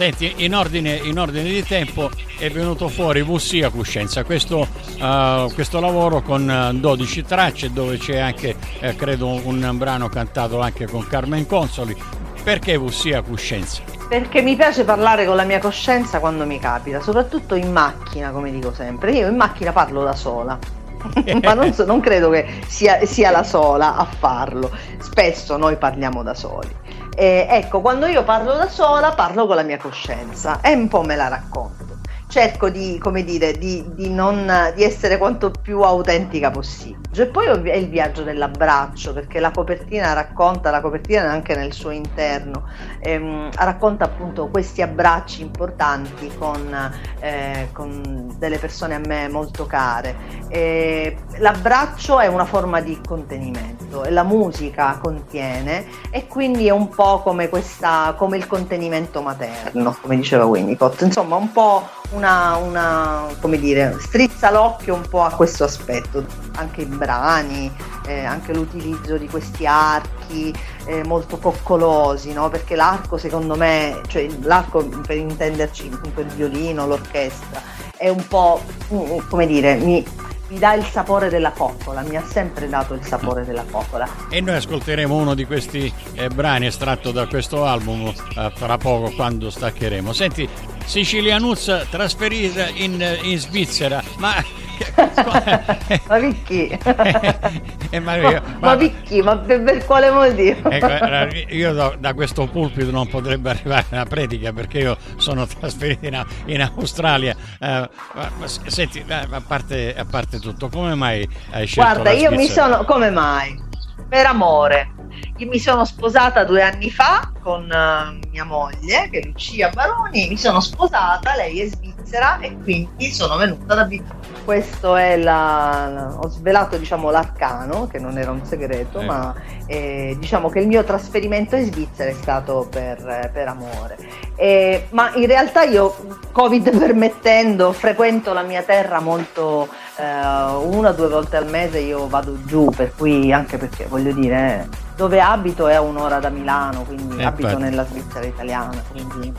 Senti, 0.00 0.32
in 0.38 0.54
ordine, 0.54 0.94
in 0.94 1.18
ordine, 1.18 1.50
di 1.50 1.62
tempo 1.62 2.08
è 2.38 2.48
venuto 2.50 2.88
fuori 2.88 3.20
Vussia 3.20 3.68
Cuscenza, 3.68 4.24
questo, 4.24 4.66
uh, 4.98 5.52
questo 5.52 5.78
lavoro 5.78 6.22
con 6.22 6.78
12 6.80 7.24
tracce 7.24 7.70
dove 7.70 7.98
c'è 7.98 8.16
anche, 8.16 8.56
eh, 8.78 8.96
credo, 8.96 9.26
un 9.26 9.74
brano 9.76 10.08
cantato 10.08 10.58
anche 10.58 10.86
con 10.86 11.06
Carmen 11.06 11.46
Consoli. 11.46 11.94
Perché 12.42 12.78
Vussia 12.78 13.20
Cuscenza? 13.20 13.82
Perché 14.08 14.40
mi 14.40 14.56
piace 14.56 14.84
parlare 14.84 15.26
con 15.26 15.36
la 15.36 15.44
mia 15.44 15.58
coscienza 15.58 16.20
quando 16.20 16.46
mi 16.46 16.58
capita, 16.58 17.00
soprattutto 17.00 17.54
in 17.54 17.70
macchina, 17.70 18.30
come 18.30 18.50
dico 18.50 18.72
sempre. 18.72 19.12
Io 19.12 19.28
in 19.28 19.36
macchina 19.36 19.72
parlo 19.72 20.02
da 20.02 20.14
sola. 20.14 20.58
ma 21.42 21.54
non, 21.54 21.72
so, 21.74 21.84
non, 21.84 22.00
credo 22.00 22.30
che 22.30 22.62
sia, 22.66 23.04
sia 23.04 23.30
la 23.30 23.42
sola 23.42 23.96
a 23.96 24.04
farlo, 24.04 24.70
spesso 24.98 25.56
noi 25.58 25.76
parliamo 25.76 26.22
da 26.22 26.34
soli. 26.34 26.74
Eh, 27.14 27.46
ecco, 27.48 27.82
quando 27.82 28.06
io 28.06 28.24
parlo 28.24 28.54
da 28.54 28.68
sola, 28.68 29.12
parlo 29.12 29.46
con 29.46 29.56
la 29.56 29.62
mia 29.62 29.78
coscienza 29.78 30.60
e 30.62 30.72
un 30.72 30.88
po' 30.88 31.02
me 31.02 31.16
la 31.16 31.28
racconto. 31.28 31.89
Cerco 32.30 32.70
di, 32.70 32.96
come 33.00 33.24
dire, 33.24 33.58
di, 33.58 33.84
di, 33.92 34.08
non, 34.08 34.72
di 34.76 34.84
essere 34.84 35.18
quanto 35.18 35.50
più 35.50 35.80
autentica 35.80 36.52
possibile. 36.52 37.00
E 37.12 37.26
poi 37.26 37.46
è 37.46 37.74
il 37.74 37.88
viaggio 37.88 38.22
dell'abbraccio, 38.22 39.12
perché 39.12 39.40
la 39.40 39.50
copertina 39.50 40.12
racconta, 40.12 40.70
la 40.70 40.80
copertina 40.80 41.28
anche 41.28 41.56
nel 41.56 41.72
suo 41.72 41.90
interno, 41.90 42.68
ehm, 43.00 43.50
racconta 43.56 44.04
appunto 44.04 44.46
questi 44.46 44.80
abbracci 44.80 45.42
importanti 45.42 46.30
con, 46.38 46.92
eh, 47.18 47.68
con, 47.72 48.32
delle 48.38 48.58
persone 48.58 48.94
a 48.94 49.00
me 49.00 49.28
molto 49.28 49.66
care. 49.66 50.14
E 50.46 51.16
l'abbraccio 51.38 52.20
è 52.20 52.28
una 52.28 52.44
forma 52.44 52.80
di 52.80 52.96
contenimento 53.04 53.89
e 54.04 54.10
la 54.10 54.22
musica 54.22 54.98
contiene 55.00 55.86
e 56.10 56.26
quindi 56.26 56.66
è 56.66 56.70
un 56.70 56.88
po' 56.88 57.20
come, 57.20 57.48
questa, 57.48 58.14
come 58.16 58.36
il 58.36 58.46
contenimento 58.46 59.20
materno, 59.22 59.96
come 60.00 60.16
diceva 60.16 60.44
Winnicott, 60.44 61.00
insomma 61.02 61.36
un 61.36 61.50
po' 61.52 61.88
una, 62.12 62.56
una 62.56 63.26
come 63.40 63.58
dire, 63.58 63.96
strizza 64.00 64.50
l'occhio 64.50 64.94
un 64.94 65.06
po' 65.08 65.22
a 65.22 65.30
questo 65.30 65.64
aspetto, 65.64 66.24
anche 66.56 66.82
in 66.82 66.96
brani, 66.96 67.70
eh, 68.06 68.24
anche 68.24 68.54
l'utilizzo 68.54 69.16
di 69.16 69.28
questi 69.28 69.66
archi 69.66 70.54
eh, 70.86 71.04
molto 71.04 71.38
coccolosi, 71.38 72.32
no? 72.32 72.48
perché 72.48 72.76
l'arco 72.76 73.18
secondo 73.18 73.56
me, 73.56 74.00
cioè 74.08 74.26
l'arco 74.42 74.84
per 74.84 75.16
intenderci 75.16 75.86
il 75.86 76.26
violino, 76.34 76.86
l'orchestra, 76.86 77.60
è 77.96 78.08
un 78.08 78.26
po' 78.26 78.62
mm, 78.92 79.18
come 79.28 79.46
dire, 79.46 79.74
mi, 79.76 80.04
mi 80.50 80.58
dà 80.58 80.74
il 80.74 80.84
sapore 80.84 81.28
della 81.28 81.52
coccola, 81.52 82.02
mi 82.02 82.16
ha 82.16 82.24
sempre 82.24 82.68
dato 82.68 82.94
il 82.94 83.04
sapore 83.04 83.44
della 83.44 83.64
coccola. 83.70 84.08
E 84.28 84.40
noi 84.40 84.56
ascolteremo 84.56 85.14
uno 85.14 85.34
di 85.34 85.44
questi 85.44 85.92
eh, 86.14 86.28
brani 86.28 86.66
estratto 86.66 87.12
da 87.12 87.26
questo 87.26 87.64
album 87.64 88.08
eh, 88.08 88.52
fra 88.54 88.76
poco 88.76 89.12
quando 89.14 89.48
staccheremo. 89.48 90.12
Senti, 90.12 90.48
Sicilianuzza 90.90 91.84
trasferita 91.88 92.66
in, 92.66 93.00
in 93.22 93.38
Svizzera, 93.38 94.02
ma 94.16 94.34
ma 96.08 96.18
Vicky? 96.18 96.76
Eh, 97.92 97.98
ma, 97.98 98.16
ma, 98.18 98.42
ma, 98.60 98.74
Vicky 98.76 99.20
ma 99.20 99.36
per, 99.36 99.62
per 99.62 99.84
quale 99.84 100.10
motivo? 100.10 100.68
Ecco, 100.68 101.36
io 101.48 101.72
da, 101.72 101.94
da, 101.98 102.14
questo 102.14 102.46
pulpito 102.46 102.90
non 102.90 103.08
potrebbe 103.08 103.50
arrivare 103.50 103.86
una 103.90 104.04
predica 104.04 104.52
perché 104.52 104.78
io 104.78 104.96
sono 105.16 105.46
trasferito 105.46 106.06
in, 106.06 106.24
in 106.46 106.60
Australia. 106.60 107.36
Eh, 107.60 107.88
ma, 108.14 108.46
senti 108.46 109.04
eh, 109.06 109.14
a 109.14 109.42
parte, 109.46 109.94
a 109.96 110.04
parte, 110.04 110.40
tutto 110.40 110.68
come 110.68 110.96
mai 110.96 111.28
hai 111.50 111.66
scelto 111.66 111.90
guarda 111.90 112.10
io 112.10 112.32
mi 112.32 112.48
sono 112.48 112.84
come 112.84 113.10
mai? 113.10 113.60
Per 114.08 114.26
amore 114.26 114.99
io 115.36 115.48
mi 115.48 115.58
sono 115.58 115.84
sposata 115.84 116.44
due 116.44 116.62
anni 116.62 116.90
fa 116.90 117.32
con 117.42 117.62
uh, 117.64 118.28
mia 118.30 118.44
moglie, 118.44 119.08
che 119.10 119.20
è 119.20 119.24
Lucia 119.24 119.70
Baroni, 119.70 120.28
mi 120.28 120.36
sono 120.36 120.60
sposata, 120.60 121.34
lei 121.36 121.60
è 121.60 121.66
svizzera 121.66 122.38
e 122.40 122.56
quindi 122.62 123.10
sono 123.10 123.36
venuta 123.36 123.72
ad 123.72 123.78
abitare. 123.78 124.18
Questo 124.44 124.96
è 124.96 125.16
la, 125.16 126.16
ho 126.18 126.28
svelato 126.28 126.76
diciamo 126.76 127.10
l'arcano, 127.10 127.86
che 127.86 127.98
non 127.98 128.18
era 128.18 128.30
un 128.30 128.44
segreto, 128.44 129.00
eh. 129.00 129.04
ma 129.04 129.34
eh, 129.66 130.16
diciamo 130.18 130.48
che 130.48 130.60
il 130.60 130.66
mio 130.66 130.82
trasferimento 130.82 131.56
in 131.56 131.66
Svizzera 131.66 132.10
è 132.10 132.14
stato 132.14 132.66
per, 132.68 133.30
per 133.32 133.48
amore. 133.48 133.96
Eh, 134.36 134.88
ma 134.90 135.12
in 135.14 135.26
realtà 135.26 135.62
io, 135.62 135.94
Covid 136.32 136.76
permettendo, 136.76 137.72
frequento 137.72 138.32
la 138.32 138.42
mia 138.42 138.62
terra 138.62 139.00
molto 139.00 139.68
eh, 139.96 140.02
una 140.02 140.88
o 140.88 140.92
due 140.92 141.08
volte 141.08 141.36
al 141.36 141.48
mese 141.48 141.78
io 141.78 142.08
vado 142.08 142.42
giù, 142.44 142.70
per 142.74 142.92
cui 142.96 143.32
anche 143.32 143.58
perché 143.58 143.86
voglio 143.86 144.12
dire, 144.12 144.68
dove 145.00 145.18
abito 145.18 145.66
è 145.66 145.76
a 145.76 145.80
un'ora 145.80 146.18
da 146.18 146.28
Milano, 146.28 146.82
quindi 146.82 147.16
eh, 147.16 147.24
abito 147.24 147.48
infatti. 147.48 147.62
nella 147.62 147.86
Svizzera 147.86 148.26
italiana, 148.26 148.82
quindi 148.90 149.32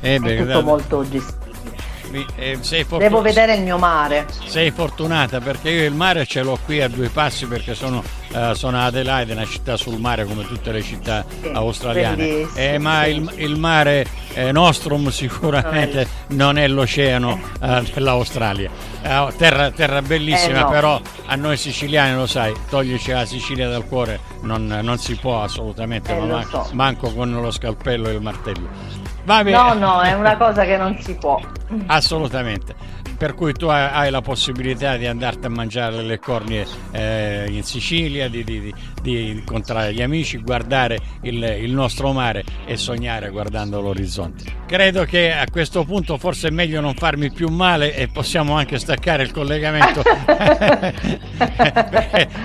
eh, 0.00 0.16
è 0.16 0.44
tutto 0.44 0.62
molto 0.62 1.08
gestito 1.08 1.45
Devo 2.98 3.20
vedere 3.20 3.54
il 3.54 3.62
mio 3.62 3.78
mare. 3.78 4.26
Sei 4.46 4.70
fortunata 4.70 5.40
perché 5.40 5.70
io 5.70 5.84
il 5.84 5.94
mare 5.94 6.26
ce 6.26 6.42
l'ho 6.42 6.58
qui 6.64 6.80
a 6.80 6.88
due 6.88 7.08
passi 7.08 7.46
perché 7.46 7.74
sono, 7.74 8.02
uh, 8.32 8.52
sono 8.54 8.80
Adelaide, 8.80 9.32
una 9.32 9.46
città 9.46 9.76
sul 9.76 9.98
mare 9.98 10.24
come 10.24 10.46
tutte 10.46 10.72
le 10.72 10.82
città 10.82 11.24
sì, 11.40 11.50
australiane. 11.52 12.48
Eh, 12.54 12.78
ma 12.78 13.06
il, 13.06 13.30
il 13.36 13.58
mare 13.58 14.06
eh, 14.34 14.52
Nostrum 14.52 15.08
sicuramente 15.08 16.06
non 16.28 16.58
è 16.58 16.68
l'oceano 16.68 17.40
uh, 17.60 17.82
dell'Australia. 17.92 18.70
Uh, 19.02 19.32
terra, 19.36 19.70
terra, 19.70 20.02
bellissima, 20.02 20.58
eh, 20.58 20.62
no. 20.62 20.68
però 20.68 21.00
a 21.26 21.34
noi 21.36 21.56
siciliani 21.56 22.14
lo 22.14 22.26
sai, 22.26 22.54
toglierci 22.68 23.12
la 23.12 23.24
Sicilia 23.24 23.68
dal 23.68 23.86
cuore 23.86 24.20
non, 24.42 24.66
non 24.66 24.98
si 24.98 25.14
può 25.16 25.42
assolutamente, 25.42 26.14
eh, 26.14 26.20
man- 26.20 26.44
so. 26.44 26.68
manco 26.72 27.12
con 27.12 27.30
lo 27.30 27.50
scalpello 27.50 28.08
e 28.08 28.12
il 28.12 28.20
martello. 28.20 28.68
No, 29.50 29.74
no, 29.74 30.00
è 30.02 30.12
una 30.14 30.36
cosa 30.36 30.64
che 30.64 30.76
non 30.76 30.96
si 31.00 31.14
può. 31.14 31.40
Assolutamente. 31.86 32.74
Per 33.16 33.34
cui 33.34 33.52
tu 33.52 33.66
hai 33.66 34.10
la 34.10 34.20
possibilità 34.20 34.96
di 34.96 35.06
andarti 35.06 35.46
a 35.46 35.50
mangiare 35.50 36.02
le 36.02 36.18
cornie 36.18 36.66
eh, 36.92 37.46
in 37.48 37.62
Sicilia, 37.62 38.28
di, 38.28 38.44
di, 38.44 38.72
di, 39.02 39.30
incontrare 39.30 39.92
gli 39.92 40.02
amici, 40.02 40.38
guardare 40.38 40.98
il, 41.22 41.42
il, 41.42 41.72
nostro 41.72 42.12
mare 42.12 42.44
e 42.66 42.76
sognare 42.76 43.30
guardando 43.30 43.80
l'orizzonte. 43.80 44.64
Credo 44.66 45.04
che 45.04 45.32
a 45.32 45.46
questo 45.50 45.84
punto 45.84 46.18
forse 46.18 46.48
è 46.48 46.50
meglio 46.50 46.80
non 46.80 46.94
farmi 46.94 47.30
più 47.30 47.48
male 47.48 47.94
e 47.94 48.08
possiamo 48.08 48.54
anche 48.54 48.78
staccare 48.78 49.22
il 49.22 49.32
collegamento. 49.32 50.02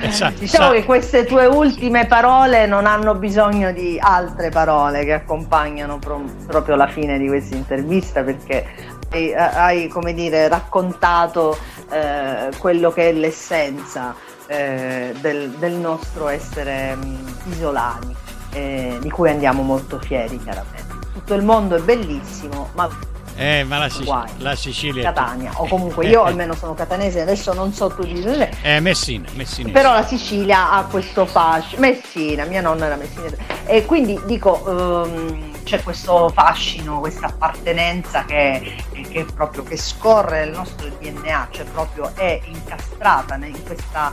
sa, 0.09 0.31
diciamo 0.37 0.47
sa... 0.47 0.71
che 0.71 0.85
queste 0.85 1.25
tue 1.25 1.45
ultime 1.45 2.05
parole 2.05 2.65
non 2.65 2.85
hanno 2.85 3.15
bisogno 3.15 3.71
di 3.71 3.97
altre 3.99 4.49
parole 4.49 5.03
che 5.03 5.13
accompagnano 5.13 5.99
pro- 5.99 6.23
proprio 6.47 6.75
la 6.75 6.87
fine 6.87 7.17
di 7.17 7.27
questa 7.27 7.55
intervista 7.55 8.23
perché 8.23 8.65
hai, 9.11 9.33
hai 9.33 9.87
come 9.87 10.13
dire, 10.13 10.47
raccontato 10.47 11.57
eh, 11.89 12.49
quello 12.57 12.91
che 12.91 13.09
è 13.09 13.11
l'essenza 13.13 14.15
eh, 14.47 15.13
del, 15.19 15.49
del, 15.51 15.73
nostro 15.73 16.27
essere 16.29 16.95
mh, 16.95 17.05
mm, 17.05 17.51
isolani, 17.51 18.15
eh, 18.53 18.97
di 19.01 19.09
cui 19.09 19.29
andiamo 19.29 19.61
molto 19.61 19.99
fieri 19.99 20.41
chiaramente. 20.41 20.99
Tutto 21.13 21.33
il 21.33 21.43
mondo 21.43 21.75
è 21.75 21.81
bellissimo, 21.81 22.69
ma 22.73 22.89
eh, 23.35 23.63
ma 23.63 23.79
la, 23.79 23.89
Sic- 23.89 24.07
la 24.37 24.55
Sicilia. 24.55 25.03
Catania, 25.03 25.51
o 25.55 25.67
comunque 25.67 26.05
io 26.05 26.23
almeno 26.23 26.53
sono 26.53 26.73
catanese, 26.73 27.21
adesso 27.21 27.53
non 27.53 27.73
so 27.73 27.89
tu 27.89 28.03
di 28.03 28.21
dove. 28.21 28.51
Eh, 28.61 28.79
Messina, 28.79 29.27
Messina. 29.33 29.71
Però 29.71 29.93
la 29.93 30.05
Sicilia 30.05 30.71
ha 30.71 30.83
questo 30.83 31.25
fascino. 31.25 31.81
Messina, 31.81 32.45
mia 32.45 32.61
nonna 32.61 32.85
era 32.85 32.95
messinese. 32.95 33.37
E 33.65 33.85
quindi 33.85 34.19
dico, 34.25 34.61
um, 34.65 35.51
c'è 35.63 35.81
questo 35.81 36.29
fascino, 36.29 36.99
questa 36.99 37.27
appartenenza 37.27 38.25
che, 38.25 38.75
che, 39.11 39.25
proprio 39.33 39.63
che 39.63 39.77
scorre 39.77 40.45
nel 40.45 40.55
nostro 40.55 40.87
DNA, 40.99 41.47
cioè 41.51 41.65
proprio 41.65 42.11
è 42.15 42.41
incastrata 42.45 43.35
in 43.35 43.63
questa, 43.63 44.11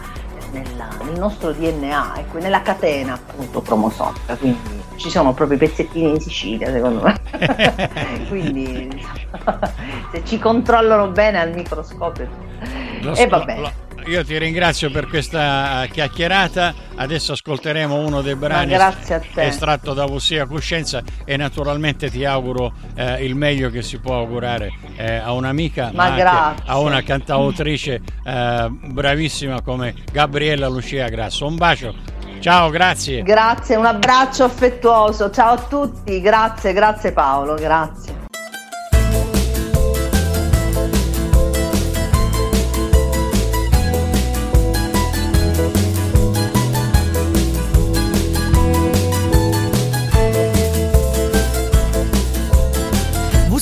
nella, 0.51 0.89
nel 1.05 1.19
nostro 1.19 1.53
DNA, 1.53 2.19
ecco, 2.19 2.39
nella 2.39 2.63
catena 2.63 3.15
appunto 3.15 3.63
cromosomica. 3.63 4.37
Quindi 4.37 4.83
ci 4.97 5.11
sono 5.11 5.33
proprio 5.33 5.57
i 5.57 5.61
pezzettini 5.61 6.11
in 6.11 6.21
Sicilia, 6.21 6.71
secondo 6.71 7.03
me. 7.03 8.27
Quindi 8.29 9.07
se 10.13 10.25
ci 10.25 10.39
controllano 10.39 11.09
bene 11.09 11.41
al 11.41 11.53
microscopio. 11.53 12.29
Lo 13.03 13.15
e 13.15 13.27
va 13.29 13.45
bene. 13.45 13.87
Io 14.09 14.25
ti 14.25 14.38
ringrazio 14.38 14.90
per 14.90 15.07
questa 15.07 15.87
chiacchierata. 15.90 16.75
Adesso 16.97 17.33
ascolteremo 17.33 17.94
uno 17.94 18.23
dei 18.23 18.37
brani 18.37 18.75
estratto 19.35 19.92
da 19.92 20.07
Vossia 20.07 20.47
Coscienza 20.47 21.03
e 21.27 21.37
naturalmente 21.37 22.11
ti 22.11 22.25
auguro 22.25 22.73
eh, 22.94 23.23
il 23.25 23.35
meglio 23.35 23.68
che 23.68 23.83
si 23.83 23.99
può 23.99 24.16
augurare 24.16 24.73
eh, 24.97 25.16
a 25.16 25.33
un'amica, 25.33 25.90
ma, 25.92 26.11
ma 26.11 26.55
a 26.64 26.79
una 26.79 27.03
cantautrice 27.03 28.01
eh, 28.25 28.68
bravissima 28.71 29.61
come 29.61 29.94
Gabriella 30.11 30.68
Lucia 30.68 31.09
Grasso. 31.09 31.47
Un 31.47 31.57
bacio 31.57 32.16
Ciao, 32.40 32.71
grazie. 32.71 33.23
Grazie, 33.23 33.77
un 33.77 33.85
abbraccio 33.85 34.44
affettuoso. 34.44 35.31
Ciao 35.31 35.55
a 35.55 35.59
tutti, 35.59 36.21
grazie, 36.21 36.73
grazie 36.73 37.12
Paolo, 37.12 37.55
grazie. 37.55 38.18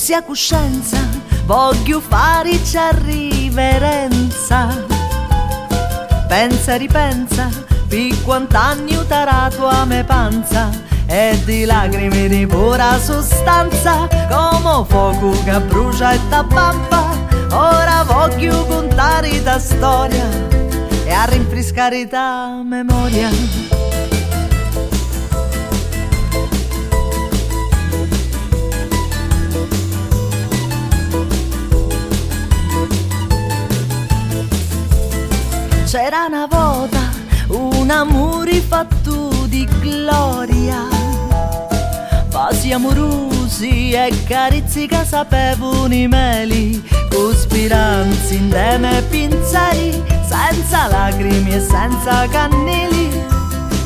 Sia 0.06 0.22
coscienza, 0.22 0.98
voglio 1.46 2.00
farci 2.00 2.78
riverenza. 3.06 4.68
Pensa, 6.28 6.76
ripensa, 6.76 7.50
per 7.88 8.22
quant'anni 8.22 8.94
utarà 8.94 9.50
tua 9.50 9.84
me 9.84 10.04
panza 10.04 10.70
e 11.08 11.42
di 11.44 11.64
lacrime 11.64 12.28
di 12.28 12.46
pura 12.46 13.00
sostanza 13.00 14.06
come 14.30 14.84
fuoco 14.86 15.32
che 15.42 15.60
brucia 15.62 16.12
e 16.12 16.20
t'abbampa 16.28 17.04
ora 17.50 18.04
voglio 18.04 18.64
contare 18.64 19.42
ta 19.42 19.58
storia 19.58 20.28
e 21.04 21.12
a 21.12 21.24
rinfrescare 21.24 22.06
ta 22.06 22.62
memoria 22.64 23.75
c'era 36.06 36.26
una 36.26 36.46
volta 36.48 37.00
un 37.48 37.90
amore 37.90 38.60
fatto 38.60 39.28
di 39.48 39.68
gloria. 39.80 40.86
Vasi 42.28 42.70
amorosi 42.70 43.90
e 43.90 44.12
carezze 44.24 44.86
che 44.86 45.04
sapevano 45.04 45.92
i 45.92 46.06
meli, 46.06 46.80
con 47.10 47.34
speranze 47.34 48.34
in 48.34 48.48
teme 48.50 48.98
e 48.98 49.02
pinzeri, 49.02 50.00
senza 50.28 50.86
lacrime 50.86 51.56
e 51.56 51.60
senza 51.60 52.28
cannili. 52.28 53.24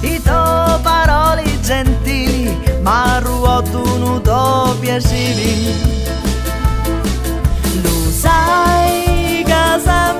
I 0.03 0.21
tuoi 0.21 0.79
parole 0.83 1.59
gentili, 1.63 2.55
ma 2.83 3.19
ruotano 3.21 4.21
tuoi 4.21 4.77
piaceri. 4.79 5.75
Lo 7.81 8.11
sai 8.11 9.43
che 9.43 9.81
sempre 9.83 10.20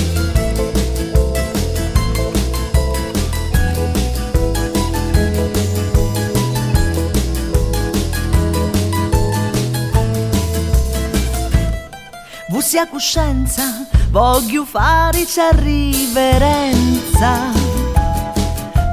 Vussia 12.61 12.87
coscienza, 12.87 13.87
voglio 14.11 14.65
farci 14.65 15.41
riverenza. 15.53 17.49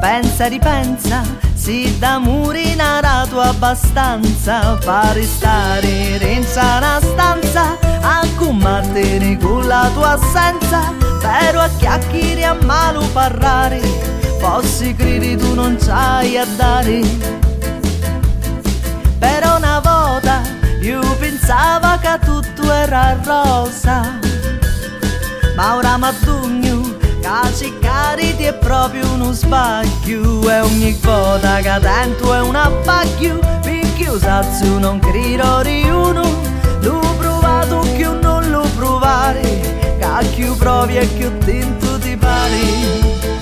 Pensa, 0.00 0.46
ripensa, 0.46 1.20
si 1.52 1.94
da 1.98 2.18
murinara 2.18 3.26
tu 3.28 3.36
abbastanza, 3.36 4.78
fare 4.80 5.22
stare 5.22 6.16
in 6.16 6.46
una 6.46 6.98
stanza 6.98 7.76
a 8.00 8.26
combattere 8.36 9.36
con 9.36 9.66
la 9.66 9.90
tua 9.92 10.12
assenza 10.12 10.90
però 11.20 11.60
a 11.60 11.68
chiacchiere 11.76 12.46
a 12.46 12.54
malo 12.64 13.06
parlare 13.12 13.80
fossi 14.40 14.94
credi 14.94 15.36
tu 15.36 15.52
non 15.52 15.76
c'hai 15.76 16.38
a 16.38 16.46
dare 16.56 17.00
però 19.18 19.58
una 19.58 19.80
volta 19.80 20.57
io 20.80 21.00
pensavo 21.16 21.98
che 22.00 22.18
tutto 22.24 22.72
era 22.72 23.16
rosa 23.24 24.18
ma 25.56 25.76
ora 25.76 25.96
mi 25.96 26.04
addugno 26.04 26.96
che 27.20 27.54
cercare 27.56 28.36
è 28.36 28.54
proprio 28.54 29.10
uno 29.12 29.32
sbaglio. 29.32 30.48
E 30.48 30.60
ogni 30.60 30.96
volta 31.02 31.56
che 31.56 31.78
tento 31.80 32.32
è 32.32 32.40
un 32.40 32.54
abbaglio 32.54 33.38
perché 33.62 34.08
usazzo 34.08 34.78
non 34.78 35.00
credo 35.00 35.62
di 35.62 35.82
uno 35.90 36.22
provato 37.18 37.80
più 37.96 38.18
non 38.20 38.48
lo 38.50 38.62
provare 38.76 39.40
che 39.98 40.28
più 40.34 40.56
provi 40.56 40.96
e 40.96 41.06
più 41.06 41.30
dentro 41.44 41.98
ti 41.98 42.16
pare 42.16 43.37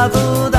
ammucciato 0.00 0.49